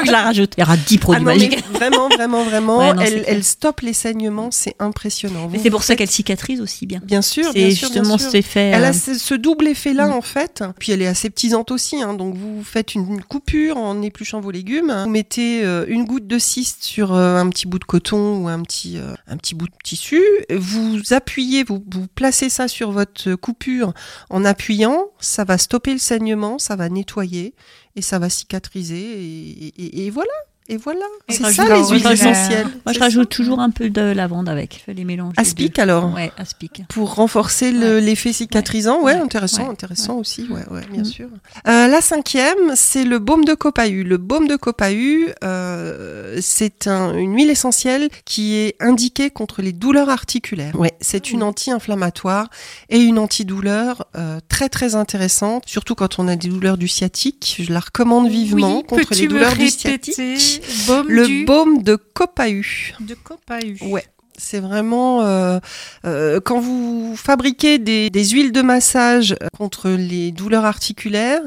que 0.00 0.06
je 0.06 0.12
la 0.12 0.22
rajoute. 0.22 0.52
Il 0.56 0.60
y 0.60 0.62
aura 0.64 0.76
10 0.76 0.98
produits 0.98 1.22
Ah 1.26 1.32
non, 1.34 1.38
magiques. 1.38 1.64
vraiment, 1.72 2.08
vraiment, 2.08 2.44
vraiment, 2.44 2.78
Ouais, 2.78 2.94
non, 2.94 3.02
c'est 3.06 3.24
elle, 3.26 3.44
stoppe 3.44 3.80
les 3.80 3.92
saignements, 3.92 4.50
c'est 4.50 4.74
impressionnant. 4.78 5.48
Mais 5.50 5.58
c'est 5.62 5.70
pour 5.70 5.82
ça 5.82 5.96
qu'elle 5.96 6.10
cicatrise 6.10 6.60
aussi 6.60 6.86
bien. 6.86 7.00
Bien 7.04 7.22
sûr, 7.22 7.44
C'est 7.52 7.52
bien 7.54 7.70
sûr, 7.70 7.90
bien 7.90 8.02
justement 8.02 8.18
sûr. 8.18 8.26
cet 8.30 8.34
effet. 8.36 8.70
Elle 8.74 8.84
euh, 8.84 8.88
a 8.88 8.92
ce, 8.92 9.14
ce 9.18 9.34
double 9.34 9.68
effet-là 9.68 10.08
Mm. 10.08 10.12
en 10.12 10.20
fait. 10.22 10.64
Puis 10.78 10.92
elle 10.92 11.02
est 11.02 11.06
aussi. 11.54 12.02
Hein. 12.02 12.14
Donc 12.14 12.34
vous 12.34 12.62
faites 12.62 12.94
une, 12.94 13.22
coupure 13.22 13.76
en 13.76 14.02
épluchant 14.02 14.40
vos 14.40 14.50
légumes. 14.50 14.94
Vous 15.04 15.10
mettez 15.10 15.64
euh, 15.64 15.84
une 15.88 16.04
goutte 16.04 16.26
de 16.26 16.38
cyste 16.38 16.82
sur 16.82 17.14
euh, 17.14 17.36
un 17.36 17.48
petit 17.48 17.66
bout 17.66 17.78
de 17.78 17.84
coton 17.84 18.42
ou 18.42 18.48
un 18.48 18.62
petit, 18.62 18.98
euh, 18.98 19.14
bout 19.54 19.66
de 19.66 19.74
tissu. 19.82 20.22
Vous 20.50 21.12
appuyez, 21.12 21.64
vous, 21.64 21.82
placez 22.14 22.48
ça 22.48 22.68
sur 22.68 22.90
votre 22.90 23.34
coupure 23.34 23.92
en 24.30 24.44
appuyant. 24.44 25.06
Ça 25.20 25.44
va 25.44 25.58
stopper 25.58 25.92
le 25.92 25.98
saignement, 25.98 26.58
ça 26.58 26.76
va 26.76 26.88
nettoyer 26.88 27.54
et 27.94 28.02
ça 28.02 28.18
va 28.18 28.28
cicatriser. 28.28 29.72
Et 29.76 30.10
voilà. 30.10 30.32
Et 30.68 30.76
voilà. 30.78 31.00
C'est 31.28 31.44
ça 31.52 31.64
les 31.64 31.88
huiles 31.88 32.06
essentielles. 32.06 32.66
Moi, 32.84 32.92
je 32.92 32.98
rajoute 32.98 33.32
ça. 33.32 33.36
toujours 33.36 33.60
un 33.60 33.70
peu 33.70 33.88
de 33.88 34.00
lavande 34.00 34.48
avec. 34.48 34.74
Je 34.74 34.78
fais 34.84 34.94
les 34.94 35.04
mélanges. 35.04 35.34
Aspic 35.36 35.78
alors 35.78 36.12
Ouais, 36.14 36.32
aspic. 36.38 36.82
pour 36.88 37.14
renforcer 37.14 37.70
le- 37.70 38.00
l'effet 38.00 38.32
cicatrisant. 38.32 39.00
Ouais, 39.02 39.14
Ouais. 39.14 39.20
intéressant, 39.20 39.64
Ouais. 39.64 39.70
intéressant 39.70 40.16
aussi. 40.16 40.42
Ouais, 40.50 40.64
ouais, 40.70 40.82
bien 40.90 41.00
Mhm. 41.00 41.04
sûr. 41.04 41.28
Euh, 41.68 41.86
la 41.86 42.00
cinquième, 42.00 42.72
c'est 42.74 43.04
le 43.04 43.18
baume 43.20 43.44
de 43.44 43.54
copahu. 43.54 44.02
Le 44.02 44.16
baume 44.16 44.48
de 44.48 44.56
copahu, 44.56 45.28
euh, 45.44 46.38
c'est 46.42 46.86
un- 46.88 47.14
une 47.16 47.34
huile 47.36 47.50
essentielle 47.50 48.08
qui 48.24 48.54
est 48.56 48.74
indiquée 48.80 49.30
contre 49.30 49.62
les 49.62 49.72
douleurs 49.72 50.08
articulaires. 50.10 50.74
Ouais, 50.78 50.94
c'est 51.00 51.30
une 51.30 51.42
anti-inflammatoire 51.42 52.48
et 52.88 52.98
une 52.98 53.18
antidouleur 53.18 54.06
euh, 54.16 54.40
très 54.48 54.68
très 54.68 54.94
intéressante, 54.94 55.62
surtout 55.66 55.94
quand 55.94 56.18
on 56.18 56.26
a 56.28 56.36
des 56.36 56.48
douleurs 56.48 56.78
du 56.78 56.88
sciatique. 56.88 57.56
Je 57.60 57.72
la 57.72 57.80
recommande 57.80 58.28
vivement 58.28 58.78
Oui, 58.78 58.84
contre 58.86 59.14
les 59.14 59.26
douleurs 59.28 59.54
du 59.56 59.68
sciatique. 59.68 60.55
Baume 60.86 61.06
Le 61.08 61.26
du... 61.26 61.44
baume 61.44 61.82
de 61.82 61.96
copahu. 61.96 62.94
de 63.00 63.14
copahu. 63.14 63.76
Ouais. 63.82 64.04
C'est 64.38 64.60
vraiment 64.60 65.22
euh, 65.22 65.58
euh, 66.04 66.40
quand 66.40 66.60
vous 66.60 67.14
fabriquez 67.16 67.78
des, 67.78 68.10
huiles 68.28 68.52
de 68.52 68.60
massage 68.62 69.34
contre 69.56 69.88
les 69.88 70.30
douleurs 70.30 70.64
articulaires 70.64 71.40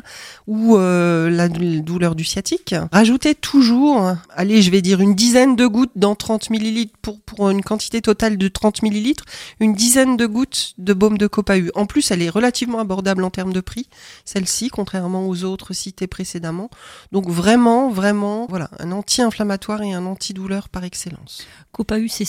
ou 0.48 0.76
euh, 0.78 1.30
la 1.30 1.50
dou- 1.50 1.82
douleur 1.82 2.16
du 2.16 2.24
sciatique, 2.24 2.74
rajoutez 2.92 3.36
toujours, 3.36 4.14
allez, 4.36 4.62
je 4.62 4.72
vais 4.72 4.82
dire 4.82 5.02
une 5.02 5.14
dizaine 5.14 5.56
de 5.56 5.68
gouttes 5.68 5.92
dans 5.96 6.16
30 6.16 6.50
millilitres 6.50 6.98
pour, 7.02 7.20
pour 7.22 7.50
une 7.50 7.62
quantité 7.64 8.02
totale 8.02 8.38
de 8.38 8.48
30 8.48 8.82
millilitres, 8.82 9.26
une 9.60 9.74
dizaine 9.74 10.18
de 10.18 10.26
gouttes 10.26 10.74
de 10.78 10.94
baume 10.94 11.18
de 11.18 11.28
copahu. 11.28 11.72
En 11.76 11.86
plus, 11.86 12.10
elle 12.12 12.22
est 12.24 12.30
relativement 12.30 12.80
abordable 12.80 13.24
en 13.24 13.30
termes 13.30 13.54
de 13.54 13.62
prix, 13.62 13.88
celle-ci, 14.26 14.70
contrairement 14.70 15.28
aux 15.28 15.44
autres 15.44 15.74
citées 15.74 16.08
précédemment. 16.08 16.70
Donc 17.12 17.30
vraiment, 17.30 17.90
vraiment, 17.90 18.48
voilà, 18.50 18.70
un 18.80 18.92
anti-inflammatoire 18.92 19.84
et 19.84 19.94
un 19.94 20.06
antidouleur 20.06 20.70
par 20.70 20.84
excellence. 20.84 21.46
Copahu, 21.72 22.10
c'est 22.10 22.26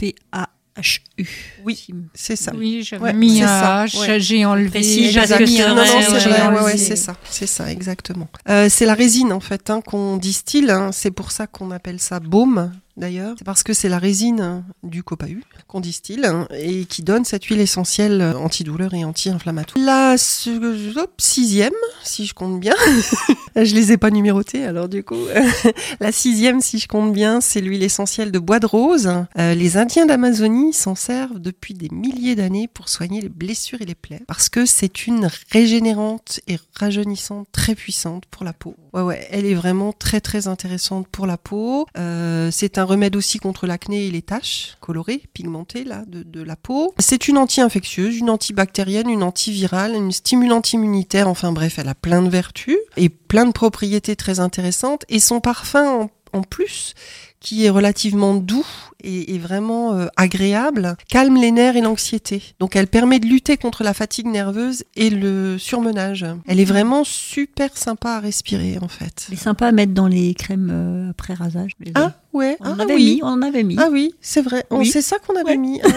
C-O-P-A-H-U. 0.00 1.26
Oui. 1.64 1.86
C'est 2.14 2.36
ça. 2.36 2.52
Oui, 2.54 2.82
j'avais 2.82 3.02
Ouais, 3.02 3.12
mis 3.12 3.42
un 3.42 3.46
ça, 3.46 3.84
H, 3.86 3.98
ouais. 4.00 4.20
j'ai 4.20 4.44
enlevé. 4.44 4.70
Précis, 4.70 5.10
j'avais 5.10 5.44
mis 5.44 5.60
un 5.60 5.74
Non, 5.74 5.82
vrai, 5.82 6.04
non, 6.50 6.66
H, 6.68 6.76
c'est 6.76 6.96
ça, 6.96 7.16
c'est 7.30 7.46
ça, 7.46 7.70
exactement. 7.72 8.28
Euh, 8.48 8.68
c'est 8.70 8.86
la 8.86 8.94
résine 8.94 9.32
en 9.32 9.40
fait 9.40 9.70
hein, 9.70 9.80
qu'on 9.80 10.16
distille, 10.16 10.70
hein, 10.70 10.90
c'est 10.92 11.10
pour 11.10 11.32
ça 11.32 11.46
qu'on 11.46 11.70
appelle 11.70 12.00
ça 12.00 12.20
baume 12.20 12.72
d'ailleurs. 12.98 13.34
C'est 13.38 13.44
parce 13.44 13.62
que 13.62 13.72
c'est 13.72 13.88
la 13.88 13.98
résine 13.98 14.64
du 14.82 15.02
copahu 15.02 15.42
qu'on 15.66 15.80
distille 15.80 16.24
hein, 16.24 16.46
et 16.52 16.84
qui 16.84 17.02
donne 17.02 17.24
cette 17.24 17.44
huile 17.44 17.60
essentielle 17.60 18.20
euh, 18.20 18.34
antidouleur 18.34 18.94
et 18.94 19.04
anti-inflammatoire. 19.04 19.84
La 19.84 20.16
sixième, 20.18 21.72
si 22.02 22.26
je 22.26 22.34
compte 22.34 22.60
bien. 22.60 22.74
je 23.56 23.74
les 23.74 23.92
ai 23.92 23.96
pas 23.96 24.10
numérotées, 24.10 24.64
alors 24.64 24.88
du 24.88 25.04
coup. 25.04 25.16
la 26.00 26.12
sixième, 26.12 26.60
si 26.60 26.78
je 26.78 26.88
compte 26.88 27.12
bien, 27.12 27.40
c'est 27.40 27.60
l'huile 27.60 27.82
essentielle 27.82 28.32
de 28.32 28.38
bois 28.38 28.60
de 28.60 28.66
rose. 28.66 29.10
Euh, 29.38 29.54
les 29.54 29.76
Indiens 29.76 30.06
d'Amazonie 30.06 30.72
s'en 30.72 30.94
servent 30.94 31.38
depuis 31.38 31.74
des 31.74 31.88
milliers 31.90 32.34
d'années 32.34 32.68
pour 32.68 32.88
soigner 32.88 33.20
les 33.20 33.28
blessures 33.28 33.80
et 33.82 33.86
les 33.86 33.94
plaies 33.94 34.22
parce 34.26 34.48
que 34.48 34.66
c'est 34.66 35.06
une 35.06 35.28
régénérante 35.50 36.40
et 36.48 36.58
rajeunissante 36.74 37.48
très 37.52 37.74
puissante 37.74 38.24
pour 38.26 38.44
la 38.44 38.52
peau. 38.52 38.74
Ouais, 38.92 39.02
ouais, 39.02 39.28
elle 39.30 39.46
est 39.46 39.54
vraiment 39.54 39.92
très 39.92 40.20
très 40.20 40.48
intéressante 40.48 41.06
pour 41.08 41.26
la 41.26 41.36
peau. 41.36 41.86
Euh, 41.96 42.50
c'est 42.50 42.78
un 42.78 42.84
remède 42.88 43.14
aussi 43.14 43.38
contre 43.38 43.66
l'acné 43.66 44.06
et 44.06 44.10
les 44.10 44.22
taches 44.22 44.76
colorées, 44.80 45.22
pigmentées 45.32 45.84
de, 45.84 46.42
la 46.42 46.56
peau. 46.56 46.94
C'est 46.98 47.28
une 47.28 47.38
anti-infectieuse, 47.38 48.16
une 48.16 48.30
antibactérienne, 48.30 49.08
une 49.08 49.22
antivirale, 49.22 49.94
une 49.94 50.12
stimulante 50.12 50.72
immunitaire. 50.72 51.28
Enfin 51.28 51.52
bref, 51.52 51.78
elle 51.78 51.88
a 51.88 51.94
plein 51.94 52.22
de 52.22 52.28
vertus 52.28 52.78
et 52.96 53.08
plein 53.08 53.44
de 53.44 53.52
propriétés 53.52 54.16
très 54.16 54.40
intéressantes. 54.40 55.04
Et 55.08 55.20
son 55.20 55.40
parfum 55.40 56.08
en 56.32 56.42
plus 56.42 56.94
qui 57.40 57.64
est 57.64 57.70
relativement 57.70 58.34
doux 58.34 58.66
et, 59.04 59.34
et 59.34 59.38
vraiment 59.38 59.92
euh, 59.94 60.06
agréable, 60.16 60.96
calme 61.08 61.36
les 61.36 61.50
nerfs 61.52 61.76
et 61.76 61.80
l'anxiété. 61.80 62.42
Donc 62.58 62.74
elle 62.76 62.88
permet 62.88 63.20
de 63.20 63.26
lutter 63.26 63.56
contre 63.56 63.84
la 63.84 63.94
fatigue 63.94 64.26
nerveuse 64.26 64.82
et 64.96 65.08
le 65.10 65.56
surmenage. 65.58 66.26
Elle 66.46 66.58
est 66.60 66.64
vraiment 66.64 67.04
super 67.04 67.76
sympa 67.76 68.12
à 68.16 68.20
respirer 68.20 68.78
en 68.82 68.88
fait. 68.88 69.26
Elle 69.28 69.34
est 69.34 69.40
sympa 69.40 69.66
à 69.68 69.72
mettre 69.72 69.92
dans 69.92 70.08
les 70.08 70.34
crèmes 70.34 70.70
euh, 70.72 71.10
après 71.10 71.34
rasage. 71.34 71.72
Ah 71.94 72.12
ouais, 72.32 72.56
on 72.60 72.76
ah, 72.78 72.82
avait 72.82 72.94
oui. 72.94 73.04
mis, 73.16 73.20
on 73.22 73.26
en 73.28 73.42
avait 73.42 73.62
mis. 73.62 73.76
Ah 73.78 73.88
oui, 73.90 74.14
c'est 74.20 74.42
vrai. 74.42 74.64
On- 74.70 74.78
Oui. 74.78 74.86
C'est 74.86 75.02
ça 75.02 75.18
qu'on 75.18 75.34
avait 75.36 75.50
Ouais. 75.50 75.56
mis. 75.56 75.80
Ah, 75.84 75.88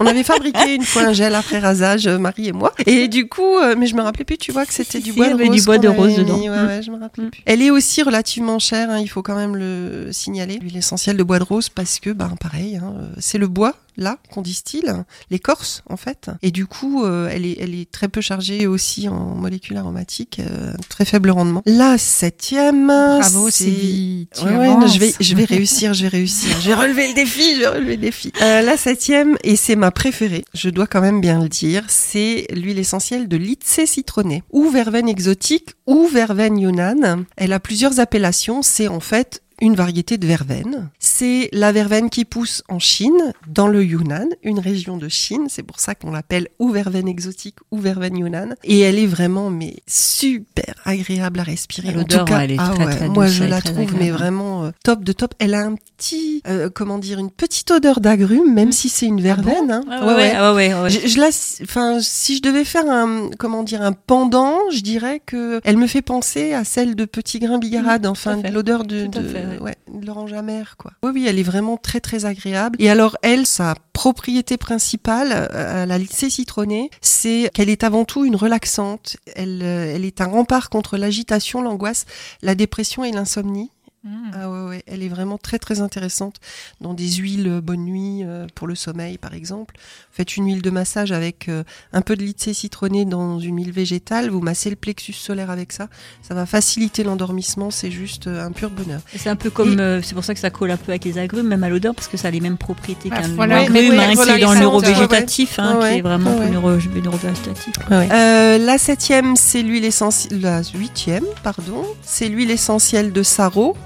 on 0.00 0.06
avait 0.06 0.22
fabriqué 0.22 0.74
une 0.76 0.84
fois 0.84 1.02
un 1.02 1.12
gel 1.12 1.34
après 1.34 1.58
rasage, 1.58 2.06
euh, 2.06 2.18
Marie 2.18 2.48
et 2.48 2.52
moi. 2.52 2.72
Et 2.86 3.08
du 3.08 3.28
coup, 3.28 3.56
euh, 3.58 3.74
mais 3.76 3.86
je 3.86 3.96
me 3.96 4.02
rappelais 4.02 4.24
plus. 4.24 4.38
Tu 4.38 4.52
vois 4.52 4.64
que 4.66 4.72
c'était 4.72 5.00
du 5.00 5.10
si, 5.10 5.16
bois 5.16 5.26
il 5.26 5.30
y 5.30 5.32
de 5.32 5.34
avait 5.36 5.46
rose. 5.48 5.56
du 5.56 5.64
bois 5.64 5.78
de 5.78 5.88
rose 5.88 6.16
dedans. 6.16 6.38
Ouais, 6.38 6.48
Mm. 6.48 6.66
ouais, 6.68 6.82
je 6.82 6.90
me 6.92 6.98
rappelais 7.00 7.26
Mm. 7.26 7.30
plus. 7.30 7.42
Elle 7.44 7.60
est 7.62 7.70
aussi 7.70 8.02
relativement 8.02 8.58
chère. 8.60 8.88
hein, 8.90 8.98
il 9.00 9.08
faut 9.08 9.22
quand 9.22 9.34
même 9.36 9.56
le 9.56 10.08
signaler. 10.12 10.58
L'huile 10.60 10.75
essentielle 10.76 11.16
de 11.16 11.22
bois 11.22 11.38
de 11.38 11.44
rose 11.44 11.68
parce 11.68 12.00
que, 12.00 12.10
ben, 12.10 12.36
pareil, 12.40 12.76
hein, 12.76 12.94
euh, 12.98 13.14
c'est 13.18 13.38
le 13.38 13.48
bois 13.48 13.74
là 13.96 14.18
qu'on 14.30 14.42
distille, 14.42 14.92
l'écorce 15.30 15.82
en 15.88 15.96
fait. 15.96 16.30
Et 16.42 16.50
du 16.50 16.66
coup, 16.66 17.04
euh, 17.04 17.28
elle 17.32 17.46
est, 17.46 17.56
elle 17.60 17.74
est 17.74 17.90
très 17.90 18.08
peu 18.08 18.20
chargée 18.20 18.66
aussi 18.66 19.08
en 19.08 19.34
molécules 19.34 19.76
aromatiques, 19.76 20.40
euh, 20.40 20.72
très 20.88 21.04
faible 21.04 21.30
rendement. 21.30 21.62
La 21.66 21.98
septième, 21.98 22.86
Bravo, 22.86 23.50
c'est 23.50 23.66
Ouais, 23.66 24.56
ouais, 24.56 24.68
non, 24.68 24.86
je 24.86 24.98
vais, 24.98 25.14
je 25.18 25.34
vais 25.34 25.44
réussir, 25.44 25.94
je 25.94 26.02
vais 26.02 26.08
réussir. 26.08 26.56
Je 26.60 26.68
vais 26.68 26.74
relever 26.74 27.08
le 27.08 27.14
défi, 27.14 27.54
je 27.54 27.60
vais 27.60 27.68
relever 27.68 27.96
le 27.96 28.02
défi. 28.02 28.32
Euh, 28.42 28.62
la 28.62 28.76
septième, 28.76 29.36
et 29.42 29.56
c'est 29.56 29.76
ma 29.76 29.90
préférée, 29.90 30.44
je 30.54 30.70
dois 30.70 30.86
quand 30.86 31.00
même 31.00 31.20
bien 31.20 31.42
le 31.42 31.48
dire, 31.48 31.84
c'est 31.88 32.46
l'huile 32.50 32.78
essentielle 32.78 33.28
de 33.28 33.36
Litse 33.36 33.80
citronnée, 33.86 34.42
ou 34.50 34.68
verveine 34.68 35.08
exotique, 35.08 35.70
ou 35.86 36.06
verveine 36.06 36.58
yunnan. 36.58 37.24
Elle 37.36 37.52
a 37.52 37.60
plusieurs 37.60 38.00
appellations, 38.00 38.62
c'est 38.62 38.88
en 38.88 39.00
fait 39.00 39.42
une 39.60 39.74
variété 39.74 40.18
de 40.18 40.26
verveine. 40.26 40.90
C'est 40.98 41.48
la 41.52 41.72
verveine 41.72 42.10
qui 42.10 42.24
pousse 42.24 42.62
en 42.68 42.78
Chine, 42.78 43.32
dans 43.48 43.68
le 43.68 43.84
Yunnan, 43.84 44.28
une 44.42 44.58
région 44.58 44.96
de 44.96 45.08
Chine. 45.08 45.46
C'est 45.48 45.62
pour 45.62 45.80
ça 45.80 45.94
qu'on 45.94 46.10
l'appelle 46.10 46.48
ou 46.58 46.70
verveine 46.70 47.08
exotique 47.08 47.56
ou 47.70 47.78
verveine 47.78 48.16
Yunnan. 48.18 48.54
Et 48.64 48.80
elle 48.80 48.98
est 48.98 49.06
vraiment 49.06 49.50
mais 49.50 49.76
super 49.86 50.74
agréable 50.84 51.40
à 51.40 51.42
respirer. 51.42 51.88
En 51.90 51.92
L'odeur, 51.98 52.24
tout 52.24 52.32
cas, 52.32 52.40
elle 52.40 52.52
est 52.52 52.56
ah 52.58 52.72
très, 52.74 52.84
ouais, 52.84 52.96
très 52.96 53.08
moi 53.08 53.26
je 53.26 53.44
la 53.44 53.60
trouve 53.60 53.78
mais 53.78 53.84
agréable. 54.10 54.18
vraiment 54.18 54.64
euh, 54.64 54.70
top 54.84 55.02
de 55.04 55.12
top. 55.12 55.34
Elle 55.38 55.54
a 55.54 55.60
un 55.64 55.74
petit, 55.74 56.42
euh, 56.46 56.68
comment 56.72 56.98
dire, 56.98 57.18
une 57.18 57.30
petite 57.30 57.70
odeur 57.70 58.00
d'agrumes, 58.00 58.52
même 58.52 58.72
si 58.72 58.88
c'est 58.88 59.06
une 59.06 59.20
verveine. 59.20 59.70
hein. 59.70 59.82
Ah 59.90 60.06
ouais, 60.06 60.14
ouais, 60.14 60.32
ah 60.36 60.54
ouais, 60.54 60.74
ouais, 60.74 60.80
ouais. 60.82 60.90
Je, 60.90 61.06
je 61.06 61.18
la, 61.18 61.28
enfin, 61.62 61.98
si 62.00 62.36
je 62.36 62.42
devais 62.42 62.64
faire 62.64 62.88
un, 62.90 63.30
comment 63.38 63.62
dire, 63.62 63.82
un 63.82 63.92
pendant, 63.92 64.58
je 64.70 64.80
dirais 64.80 65.20
que 65.24 65.60
elle 65.64 65.76
me 65.76 65.86
fait 65.86 66.02
penser 66.02 66.52
à 66.52 66.64
celle 66.64 66.94
de 66.94 67.04
Petit 67.04 67.38
Grain 67.38 67.58
Bigarade, 67.58 68.06
Mmh, 68.06 68.10
enfin, 68.10 68.36
l'odeur 68.52 68.84
de, 68.84 69.06
de, 69.06 69.20
ouais. 69.60 69.76
de 69.92 70.06
l'orange 70.06 70.32
amère, 70.32 70.76
quoi. 70.76 70.92
Oui, 71.02 71.10
oui, 71.14 71.26
elle 71.26 71.38
est 71.38 71.44
vraiment 71.44 71.76
très, 71.76 72.00
très 72.00 72.24
agréable. 72.24 72.76
Et 72.80 72.90
alors, 72.90 73.16
elle, 73.22 73.46
sa 73.46 73.74
propriété 73.92 74.56
principale, 74.56 75.30
euh, 75.32 75.82
à 75.82 75.86
la 75.86 75.98
lycée 75.98 76.30
citronnée, 76.30 76.90
c'est 77.00 77.50
qu'elle 77.54 77.70
est 77.70 77.84
avant 77.84 78.04
tout 78.04 78.24
une 78.24 78.36
relaxante. 78.36 79.16
Elle, 79.34 79.60
euh, 79.62 79.94
elle 79.94 80.04
est 80.04 80.20
un 80.20 80.26
rempart 80.26 80.70
contre 80.70 80.96
l'agitation, 80.96 81.62
l'angoisse, 81.62 82.06
la 82.42 82.54
dépression 82.54 83.04
et 83.04 83.12
l'insomnie. 83.12 83.70
Mm. 84.06 84.30
Ah 84.34 84.48
ouais, 84.50 84.68
ouais, 84.68 84.82
elle 84.86 85.02
est 85.02 85.08
vraiment 85.08 85.36
très 85.36 85.58
très 85.58 85.80
intéressante 85.80 86.36
dans 86.80 86.94
des 86.94 87.08
huiles 87.14 87.48
euh, 87.48 87.60
bonne 87.60 87.84
nuit 87.84 88.22
euh, 88.24 88.46
pour 88.54 88.68
le 88.68 88.76
sommeil 88.76 89.18
par 89.18 89.34
exemple. 89.34 89.74
Faites 90.12 90.36
une 90.36 90.46
huile 90.46 90.62
de 90.62 90.70
massage 90.70 91.10
avec 91.10 91.48
euh, 91.48 91.64
un 91.92 92.02
peu 92.02 92.14
de 92.14 92.22
lycée 92.22 92.54
citronné 92.54 93.04
dans 93.04 93.40
une 93.40 93.56
huile 93.58 93.72
végétale, 93.72 94.30
vous 94.30 94.40
massez 94.40 94.70
le 94.70 94.76
plexus 94.76 95.12
solaire 95.14 95.50
avec 95.50 95.72
ça, 95.72 95.88
ça 96.22 96.34
va 96.34 96.46
faciliter 96.46 97.02
l'endormissement, 97.02 97.70
c'est 97.72 97.90
juste 97.90 98.28
euh, 98.28 98.46
un 98.46 98.52
pur 98.52 98.70
bonheur. 98.70 99.00
C'est 99.16 99.28
un 99.28 99.34
peu 99.36 99.50
comme, 99.50 99.78
Et- 99.78 99.82
euh, 99.82 100.02
c'est 100.02 100.14
pour 100.14 100.24
ça 100.24 100.34
que 100.34 100.40
ça 100.40 100.50
colle 100.50 100.70
un 100.70 100.76
peu 100.76 100.92
avec 100.92 101.04
les 101.04 101.18
agrumes, 101.18 101.48
même 101.48 101.64
à 101.64 101.68
l'odeur, 101.68 101.94
parce 101.94 102.06
que 102.06 102.16
ça 102.16 102.28
a 102.28 102.30
les 102.30 102.40
mêmes 102.40 102.58
propriétés 102.58 103.10
Bah, 103.10 103.22
qu'un 103.22 103.28
voilà, 103.34 103.58
agrume, 103.62 103.92
hein, 103.98 104.12
voilà, 104.14 104.34
qui 104.34 104.38
est 104.40 104.44
dans 104.44 104.52
le 104.52 104.60
neurovégétatif, 104.60 105.58
hein, 105.58 105.78
ouais, 105.80 105.92
qui 105.94 105.98
est 105.98 106.02
vraiment 106.02 106.30
neuro- 106.48 106.70
neurovégétatif. 106.76 107.74
Euh, 107.90 108.58
la 108.58 108.78
septième, 108.78 109.34
c'est 109.34 109.62
l'huile 109.62 109.84
essentielle, 109.84 110.40
la 110.40 110.62
huitième, 110.74 111.24
pardon, 111.42 111.84
c'est 112.02 112.28
l'huile 112.28 112.50
essentielle 112.52 113.12
de 113.12 113.22
sarro. 113.24 113.76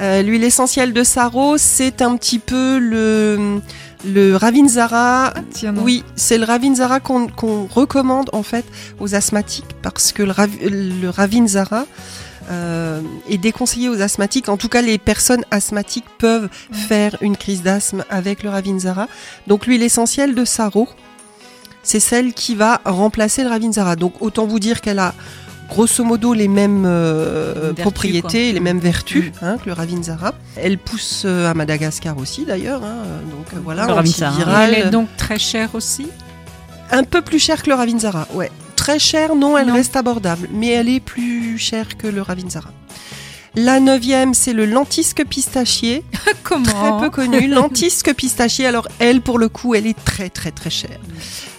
Euh, 0.00 0.22
l'huile 0.22 0.44
essentielle 0.44 0.92
de 0.92 1.02
sarro, 1.04 1.58
c'est 1.58 2.00
un 2.02 2.16
petit 2.16 2.38
peu 2.38 2.78
le, 2.78 3.60
le 4.06 4.34
Ravinzara 4.36 5.26
Ah, 5.34 5.40
tiens. 5.52 5.74
Oui, 5.76 6.04
c'est 6.16 6.38
le 6.38 6.44
Ravinzara 6.44 7.00
qu'on 7.00 7.26
qu'on 7.28 7.66
recommande 7.66 8.30
en 8.32 8.42
fait 8.42 8.64
aux 8.98 9.14
asthmatiques 9.14 9.66
parce 9.82 10.12
que 10.12 10.22
le, 10.22 10.32
Rav- 10.32 10.58
le 10.62 11.08
Ravinzara 11.10 11.84
euh, 12.50 13.00
est 13.28 13.36
déconseillé 13.38 13.88
aux 13.90 14.00
asthmatiques. 14.00 14.48
En 14.48 14.56
tout 14.56 14.68
cas, 14.68 14.80
les 14.80 14.96
personnes 14.98 15.44
asthmatiques 15.50 16.06
peuvent 16.18 16.48
faire 16.72 17.16
une 17.20 17.36
crise 17.36 17.62
d'asthme 17.62 18.04
avec 18.08 18.42
le 18.42 18.48
Ravinzara. 18.50 19.06
Donc 19.46 19.66
l'huile 19.66 19.82
essentielle 19.82 20.34
de 20.34 20.44
Saro, 20.46 20.88
c'est 21.82 22.00
celle 22.00 22.32
qui 22.32 22.54
va 22.54 22.80
remplacer 22.86 23.42
le 23.44 23.50
Ravinzara. 23.50 23.96
Donc 23.96 24.14
autant 24.20 24.46
vous 24.46 24.58
dire 24.60 24.80
qu'elle 24.80 24.98
a 24.98 25.14
grosso 25.70 26.04
modo 26.04 26.34
les 26.34 26.48
mêmes 26.48 26.84
euh, 26.86 27.72
propriétés, 27.74 28.44
quoi. 28.46 28.52
les 28.54 28.60
mêmes 28.60 28.80
vertus 28.80 29.26
Mm. 29.40 29.44
hein, 29.44 29.56
que 29.62 29.66
le 29.66 29.72
Ravinzara. 29.72 30.34
Elle 30.56 30.76
pousse 30.78 31.22
euh, 31.24 31.50
à 31.50 31.54
Madagascar 31.54 32.18
aussi 32.18 32.44
d'ailleurs. 32.44 32.82
hein, 32.84 32.98
donc 33.30 33.46
euh, 33.54 33.60
voilà, 33.64 33.86
Le 33.86 33.92
Ravinzara. 33.92 34.32
antivirale. 34.32 34.74
Elle 34.74 34.86
est 34.88 34.90
donc 34.90 35.08
très 35.16 35.38
chère 35.38 35.70
aussi? 35.74 36.06
Un 36.90 37.04
peu 37.04 37.22
plus 37.22 37.38
cher 37.38 37.62
que 37.62 37.70
le 37.70 37.76
Ravinzara, 37.76 38.26
ouais. 38.34 38.50
Très 38.76 38.98
cher, 38.98 39.34
non, 39.36 39.56
elle 39.58 39.68
Non. 39.68 39.74
reste 39.74 39.94
abordable, 39.96 40.48
mais 40.52 40.68
elle 40.70 40.88
est 40.88 41.00
plus 41.00 41.56
chère 41.58 41.96
que 41.96 42.06
le 42.08 42.20
Ravinzara. 42.22 42.70
La 43.56 43.80
neuvième, 43.80 44.32
c'est 44.32 44.52
le 44.52 44.64
lentisque 44.64 45.24
pistachier, 45.24 46.04
Comment 46.44 46.62
très 46.64 46.98
peu 47.00 47.10
connu. 47.10 47.48
lentisque 47.48 48.14
pistachier, 48.14 48.66
alors 48.66 48.86
elle, 49.00 49.20
pour 49.20 49.38
le 49.38 49.48
coup, 49.48 49.74
elle 49.74 49.86
est 49.88 50.04
très 50.04 50.28
très 50.28 50.52
très 50.52 50.70
chère. 50.70 50.98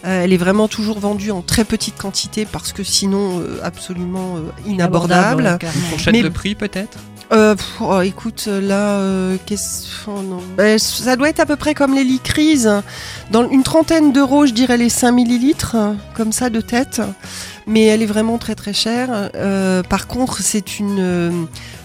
Euh, 0.05 0.23
elle 0.23 0.31
est 0.31 0.37
vraiment 0.37 0.67
toujours 0.69 0.99
vendue 0.99 1.31
en 1.31 1.41
très 1.41 1.65
petite 1.65 1.97
quantité 1.97 2.45
parce 2.49 2.71
que 2.71 2.83
sinon, 2.83 3.39
euh, 3.39 3.59
absolument 3.63 4.37
euh, 4.37 4.41
inabordable. 4.69 5.43
ouais, 5.43 5.57
carrément. 5.59 5.85
Fourchette 5.89 6.13
Mais- 6.13 6.23
de 6.23 6.29
prix 6.29 6.55
peut-être? 6.55 6.97
Euh, 7.33 7.55
pff, 7.55 7.65
oh, 7.79 8.01
écoute, 8.01 8.47
là, 8.47 8.97
euh, 8.97 9.37
qu'est-ce 9.45 9.87
oh, 10.07 10.21
non. 10.21 10.39
Ben, 10.57 10.77
ça 10.77 11.15
doit 11.15 11.29
être 11.29 11.39
à 11.39 11.45
peu 11.45 11.55
près 11.55 11.73
comme 11.73 11.93
les 11.95 12.03
licrises. 12.03 12.69
Dans 13.31 13.49
une 13.49 13.63
trentaine 13.63 14.11
d'euros, 14.11 14.45
je 14.45 14.51
dirais 14.51 14.75
les 14.75 14.89
5 14.89 15.13
millilitres, 15.13 15.77
comme 16.13 16.33
ça 16.33 16.49
de 16.49 16.59
tête. 16.59 17.01
Mais 17.71 17.85
elle 17.85 18.01
est 18.01 18.05
vraiment 18.07 18.37
très 18.37 18.53
très 18.53 18.73
chère. 18.73 19.31
Euh, 19.33 19.81
par 19.81 20.07
contre, 20.07 20.41
c'est 20.41 20.77
une, 20.77 20.99
euh, 20.99 21.31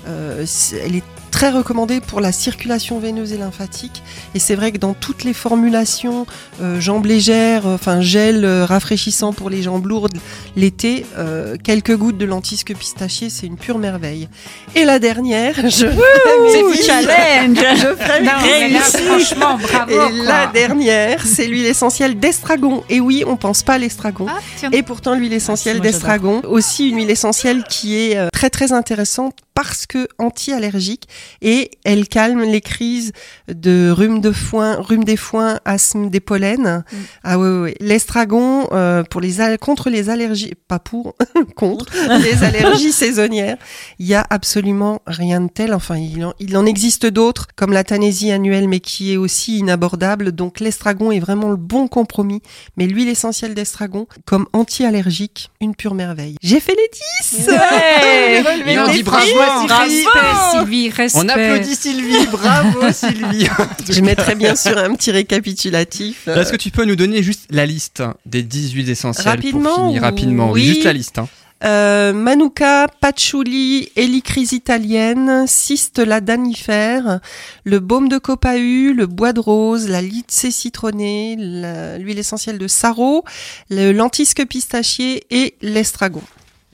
euh, 0.08 0.44
elle 0.84 0.96
est 0.96 1.04
très 1.36 1.50
recommandée 1.50 2.00
pour 2.00 2.22
la 2.22 2.32
circulation 2.32 2.98
veineuse 2.98 3.34
et 3.34 3.36
lymphatique. 3.36 4.02
Et 4.34 4.38
c'est 4.38 4.54
vrai 4.54 4.72
que 4.72 4.78
dans 4.78 4.94
toutes 4.94 5.22
les 5.22 5.34
formulations, 5.34 6.24
euh, 6.62 6.80
jambes 6.80 7.04
légères, 7.04 7.66
euh, 7.66 7.74
enfin 7.74 8.00
gel 8.00 8.46
euh, 8.46 8.64
rafraîchissant 8.64 9.34
pour 9.34 9.50
les 9.50 9.62
jambes 9.62 9.84
lourdes 9.84 10.16
l'été, 10.56 11.04
euh, 11.18 11.56
quelques 11.62 11.94
gouttes 11.94 12.16
de 12.16 12.24
lentisque 12.24 12.74
pistachier, 12.74 13.28
c'est 13.28 13.46
une 13.46 13.58
pure 13.58 13.76
merveille. 13.76 14.30
Et 14.74 14.86
la 14.86 14.98
dernière, 14.98 15.56
je 15.56 15.88
du 15.88 16.82
challenge 16.82 17.58
je 17.58 18.24
Non, 18.24 18.32
mais 18.42 18.70
là, 18.70 18.78
Réussi. 18.80 18.96
franchement, 19.02 19.58
bravo. 19.58 19.92
Et 19.92 19.94
quoi. 19.94 20.24
la 20.24 20.46
dernière, 20.46 21.22
c'est 21.26 21.46
l'huile 21.48 21.66
essentielle 21.66 22.18
d'estragon. 22.18 22.82
Et 22.88 23.00
oui, 23.00 23.24
on 23.26 23.36
pense 23.36 23.62
pas 23.62 23.74
à 23.74 23.78
l'estragon. 23.78 24.24
Ah. 24.26 24.68
Et 24.72 24.82
pourtant, 24.82 25.14
l'huile 25.14 25.34
essentielle 25.34 25.76
moi, 25.76 25.84
j'adore. 25.84 26.00
d'estragon, 26.00 26.42
aussi 26.48 26.88
une 26.88 26.96
huile 26.96 27.10
essentielle 27.10 27.62
qui 27.68 27.94
est 27.94 28.16
euh, 28.16 28.28
très 28.32 28.48
très 28.48 28.72
intéressante 28.72 29.34
parce 29.56 29.86
que 29.86 30.06
anti-allergique 30.18 31.08
et 31.40 31.70
elle 31.82 32.08
calme 32.08 32.42
les 32.42 32.60
crises 32.60 33.12
de 33.48 33.90
rhume 33.90 34.20
de 34.20 34.30
foin, 34.30 34.76
rhume 34.76 35.02
des 35.02 35.16
foins, 35.16 35.60
asthme 35.64 36.10
des 36.10 36.20
pollens. 36.20 36.84
Mm. 36.92 36.96
Ah 37.24 37.38
oui, 37.38 37.48
oui, 37.48 37.60
oui. 37.62 37.74
L'estragon 37.80 38.68
euh, 38.72 39.02
pour 39.02 39.22
les 39.22 39.40
contre 39.58 39.88
les 39.88 40.10
allergies, 40.10 40.52
pas 40.68 40.78
pour, 40.78 41.14
contre 41.56 41.86
les 42.22 42.44
allergies 42.44 42.92
saisonnières. 42.92 43.56
Il 43.98 44.06
y 44.06 44.14
a 44.14 44.26
absolument 44.28 45.00
rien 45.06 45.40
de 45.40 45.48
tel. 45.48 45.72
Enfin, 45.72 45.96
il 45.96 46.22
en, 46.22 46.34
il 46.38 46.54
en 46.58 46.66
existe 46.66 47.06
d'autres 47.06 47.46
comme 47.56 47.72
la 47.72 47.82
tanésie 47.82 48.32
annuelle, 48.32 48.68
mais 48.68 48.80
qui 48.80 49.14
est 49.14 49.16
aussi 49.16 49.58
inabordable. 49.58 50.32
Donc 50.32 50.60
l'estragon 50.60 51.12
est 51.12 51.20
vraiment 51.20 51.48
le 51.48 51.56
bon 51.56 51.88
compromis. 51.88 52.42
Mais 52.76 52.86
l'huile 52.86 53.08
essentielle 53.08 53.54
d'estragon 53.54 54.06
comme 54.26 54.46
anti-allergique, 54.52 55.50
une 55.62 55.74
pure 55.74 55.94
merveille. 55.94 56.36
J'ai 56.42 56.60
fait 56.60 56.74
les 56.74 56.90
10 57.38 57.48
Ouais. 57.48 58.44
Et 58.66 58.78
on 58.78 58.88
dit 58.88 59.02
bravo 59.02 59.45
Bravo. 59.46 60.58
Sylvie. 60.58 60.90
Respect. 60.90 61.18
On 61.24 61.28
applaudit 61.28 61.74
Sylvie, 61.76 62.26
bravo 62.30 62.80
Sylvie. 62.92 63.48
Je 63.88 64.00
mettrai 64.00 64.34
bien 64.34 64.56
sûr 64.56 64.76
un 64.78 64.94
petit 64.94 65.10
récapitulatif. 65.10 66.28
Est-ce 66.28 66.52
que 66.52 66.56
tu 66.56 66.70
peux 66.70 66.84
nous 66.84 66.96
donner 66.96 67.22
juste 67.22 67.46
la 67.50 67.66
liste 67.66 68.02
des 68.24 68.42
10 68.42 68.72
huiles 68.72 68.90
essentielles 68.90 69.26
Rapidement 69.26 69.74
pour 69.74 69.86
finir 69.86 70.02
rapidement? 70.02 70.50
Oui. 70.50 70.64
Juste 70.64 70.84
la 70.84 70.92
liste. 70.92 71.18
hein. 71.18 71.28
Euh, 71.64 72.12
Manuka, 72.12 72.86
patchouli, 73.00 73.88
hélicrise 73.96 74.52
italienne, 74.52 75.46
cyste 75.46 75.98
ladanifère, 76.00 77.20
le 77.64 77.80
baume 77.80 78.10
de 78.10 78.18
copahu, 78.18 78.92
le 78.92 79.06
bois 79.06 79.32
de 79.32 79.40
rose, 79.40 79.88
la 79.88 80.02
lycée 80.02 80.50
citronnée, 80.50 81.34
la- 81.38 81.96
l'huile 81.96 82.18
essentielle 82.18 82.58
de 82.58 82.68
sarro, 82.68 83.24
le 83.70 83.92
lentisque 83.92 84.44
pistachier 84.46 85.24
et 85.30 85.54
l'estragon. 85.62 86.20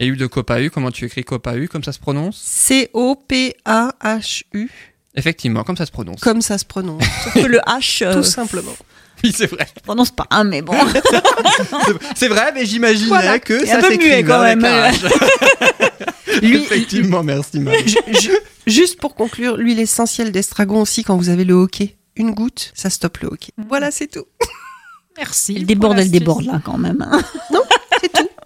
Et 0.03 0.07
l'huile 0.07 0.19
de 0.19 0.27
copahu, 0.27 0.69
comment 0.71 0.91
tu 0.91 1.05
écris 1.05 1.23
copahu, 1.23 1.69
comme 1.69 1.85
ça 1.85 1.93
se 1.93 2.01
prononce 2.01 2.37
C-O-P-A-H-U, 3.65 4.69
Effectivement, 5.15 5.63
comme 5.63 5.77
ça 5.77 5.87
se 5.87 5.93
prononce. 5.93 6.19
comme 6.21 6.43
ça 6.43 6.59
se 6.59 6.65
prononce, 6.65 7.05
Sauf 7.25 7.35
que 7.35 7.41
le 7.47 7.59
H, 7.59 8.05
euh, 8.05 8.15
tout 8.15 8.25
simplement. 8.25 8.75
Oui, 9.23 9.33
c'est 9.33 9.47
vrai. 9.47 9.65
je 9.77 9.81
prononce 9.83 10.11
pas, 10.11 10.27
hein, 10.31 10.43
mais 10.43 10.61
bon. 10.61 10.75
C'est- 12.17 12.27
vrai, 12.27 12.51
mais 12.53 12.67
j'imaginais 12.67 13.07
Voilà. 13.07 13.39
que 13.39 13.63
Il 13.63 13.69
ça 13.69 13.79
un 13.79 13.81
peu 13.81 13.91
s'écrivait 13.91 14.17
muet 14.23 14.25
quand 14.29 14.43
même. 14.43 14.65
un. 14.65 14.91
Lui- 16.43 16.57
Effectivement, 16.65 17.23
merci 17.23 17.61
Marie. 17.61 17.87
Ju- 17.87 17.99
ju- 18.21 18.39
juste 18.67 18.99
pour 18.99 19.15
conclure, 19.15 19.57
l'huile 19.57 19.79
essentielle 19.79 20.33
d'estragon 20.33 20.81
aussi 20.81 21.05
quand 21.05 21.17
vous 21.17 21.29
avez 21.29 21.45
le 21.45 21.55
hoquet. 21.55 21.97
Une 22.17 22.33
goutte, 22.33 22.73
ça 22.75 22.91
stoppe 22.91 23.19
le 23.19 23.29
hoquet. 23.29 23.53
Voilà, 23.69 23.93
c'est 23.93 24.09
tout. 24.09 24.25
Merci. 25.17 25.53
Elle 25.57 25.61
pour 25.61 25.67
déborde, 25.69 25.99
elle 26.01 26.11
déborde 26.11 26.45
là 26.47 26.61
quand 26.65 26.79
même. 26.79 27.07
hein. 27.09 27.23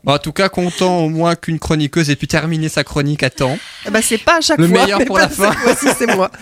Bon, 0.06 0.12
en 0.14 0.18
tout 0.18 0.32
cas, 0.32 0.48
content 0.48 1.00
au 1.00 1.08
moins 1.08 1.34
qu'une 1.34 1.58
chroniqueuse 1.58 2.10
ait 2.10 2.16
pu 2.16 2.28
terminer 2.28 2.68
sa 2.68 2.84
chronique 2.84 3.22
à 3.24 3.30
temps. 3.30 3.58
Eh 3.86 3.90
ben, 3.90 4.00
c'est 4.00 4.18
pas 4.18 4.36
à 4.38 4.40
chaque 4.40 4.58
Le 4.58 4.68
fois. 4.68 4.82
meilleur 4.84 5.00
mais 5.00 5.04
pour 5.04 5.16
pas 5.16 5.22
la 5.22 5.28
fin. 5.28 5.52
C'est 5.98 6.14
moi. 6.14 6.30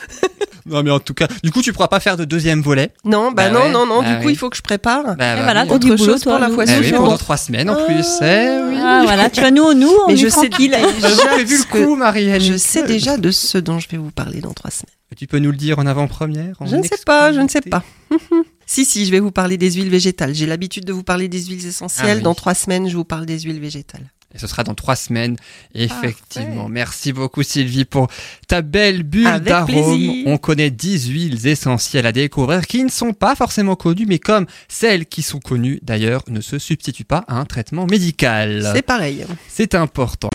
Non, 0.67 0.83
mais 0.83 0.91
en 0.91 0.99
tout 0.99 1.13
cas, 1.13 1.29
du 1.43 1.51
coup, 1.53 1.61
tu 1.61 1.75
pourras 1.75 1.89
pas 1.89 2.01
faire 2.01 2.17
de 2.17 2.25
deuxième 2.25 2.63
volet. 2.63 2.91
Non, 3.05 3.33
bah, 3.33 3.49
Bah 3.49 3.51
non, 3.51 3.61
ouais, 3.67 3.71
non, 3.71 3.85
non. 3.85 4.01
bah 4.01 4.15
du 4.15 4.17
coup, 4.21 4.27
oui. 4.29 4.33
il 4.33 4.37
faut 4.37 4.49
que 4.49 4.57
je 4.57 4.63
prépare. 4.63 5.05
Bah, 5.05 5.15
bah 5.19 5.43
voilà, 5.43 5.65
oui. 5.65 5.71
Autre 5.73 5.87
boulot, 5.89 5.99
chose 5.99 6.23
toi, 6.23 6.39
pour 6.39 6.41
la 6.41 6.49
fois 6.49 6.65
Eh 6.67 6.71
oui, 6.79 6.85
suivante. 6.85 7.05
pendant 7.05 7.19
trois 7.19 7.37
semaines 7.37 7.69
en 7.69 7.85
plus. 7.85 8.07
Eh 8.23 8.49
oui. 8.71 8.77
Ah, 8.83 9.03
voilà, 9.05 9.29
tu 9.29 9.41
vois, 9.41 9.51
nous, 9.51 9.75
nous, 9.75 9.91
on 10.05 10.09
Mais 10.09 10.15
est 10.15 10.17
je 10.17 10.29
sais- 10.29 10.49
tranquille. 10.49 10.75
J'ai 11.03 11.27
prévu 11.27 11.59
le 11.59 11.65
coup, 11.85 11.97
Marianne. 11.97 12.41
Je 12.41 12.57
sais 12.57 12.83
déjà 12.85 13.19
de 13.19 13.31
ce 13.31 13.59
dont 13.59 13.79
je 13.79 13.91
vais 13.91 13.99
vous 13.99 14.11
parler 14.11 14.41
dans 14.41 14.55
trois 14.55 14.71
semaines. 14.71 14.89
Tu 15.19 15.27
peux 15.27 15.39
nous 15.39 15.51
le 15.51 15.57
dire 15.59 15.79
en 15.79 15.85
avant-première 15.87 16.57
en 16.61 16.65
Je 16.67 16.77
ne 16.77 16.83
sais 16.83 16.97
pas, 17.05 17.31
je 17.35 17.41
ne 17.41 17.49
sais 17.49 17.61
pas. 17.61 17.83
si, 18.67 18.85
si, 18.85 19.07
je 19.07 19.11
vais 19.11 19.21
vous 19.21 19.33
parler 19.33 19.57
des 19.57 19.73
huiles 19.73 19.91
végétales. 19.91 20.35
J'ai 20.35 20.47
l'habitude 20.47 20.85
de 20.85 20.93
vous 20.93 21.03
parler 21.03 21.29
des 21.29 21.45
huiles 21.45 21.67
essentielles. 21.67 22.09
Ah 22.11 22.17
oui. 22.17 22.23
Dans 22.23 22.35
trois 22.35 22.55
semaines, 22.55 22.89
je 22.89 22.97
vous 22.97 23.05
parle 23.05 23.27
des 23.27 23.41
huiles 23.41 23.61
végétales. 23.61 24.11
Et 24.35 24.39
ce 24.39 24.49
sera 24.49 24.65
dans 24.65 24.75
trois 24.75 24.97
semaines, 24.97 25.37
effectivement. 25.75 26.69
Merci 26.69 27.13
beaucoup 27.13 27.45
Sylvie 27.45 27.85
pour 27.85 28.09
ta 28.49 28.63
belle 28.63 29.05
bulle 29.05 29.39
d'arôme. 29.39 30.25
On 30.27 30.39
connaît 30.39 30.71
10 30.71 31.09
huiles 31.09 31.47
essentielles 31.47 32.07
à 32.07 32.11
découvrir 32.11 32.67
qui 32.67 32.83
ne 32.83 32.91
sont 32.91 33.13
pas 33.13 33.37
forcément 33.37 33.77
connues, 33.77 34.07
mais 34.07 34.19
comme 34.19 34.47
celles 34.69 35.07
qui 35.07 35.23
sont 35.23 35.39
connues 35.39 35.79
d'ailleurs 35.83 36.25
ne 36.29 36.41
se 36.41 36.59
substituent 36.59 37.05
pas 37.05 37.25
à 37.29 37.39
un 37.39 37.45
traitement 37.45 37.87
médical. 37.87 38.69
C'est 38.75 38.83
pareil. 38.83 39.25
C'est 39.49 39.77
important. 39.77 40.31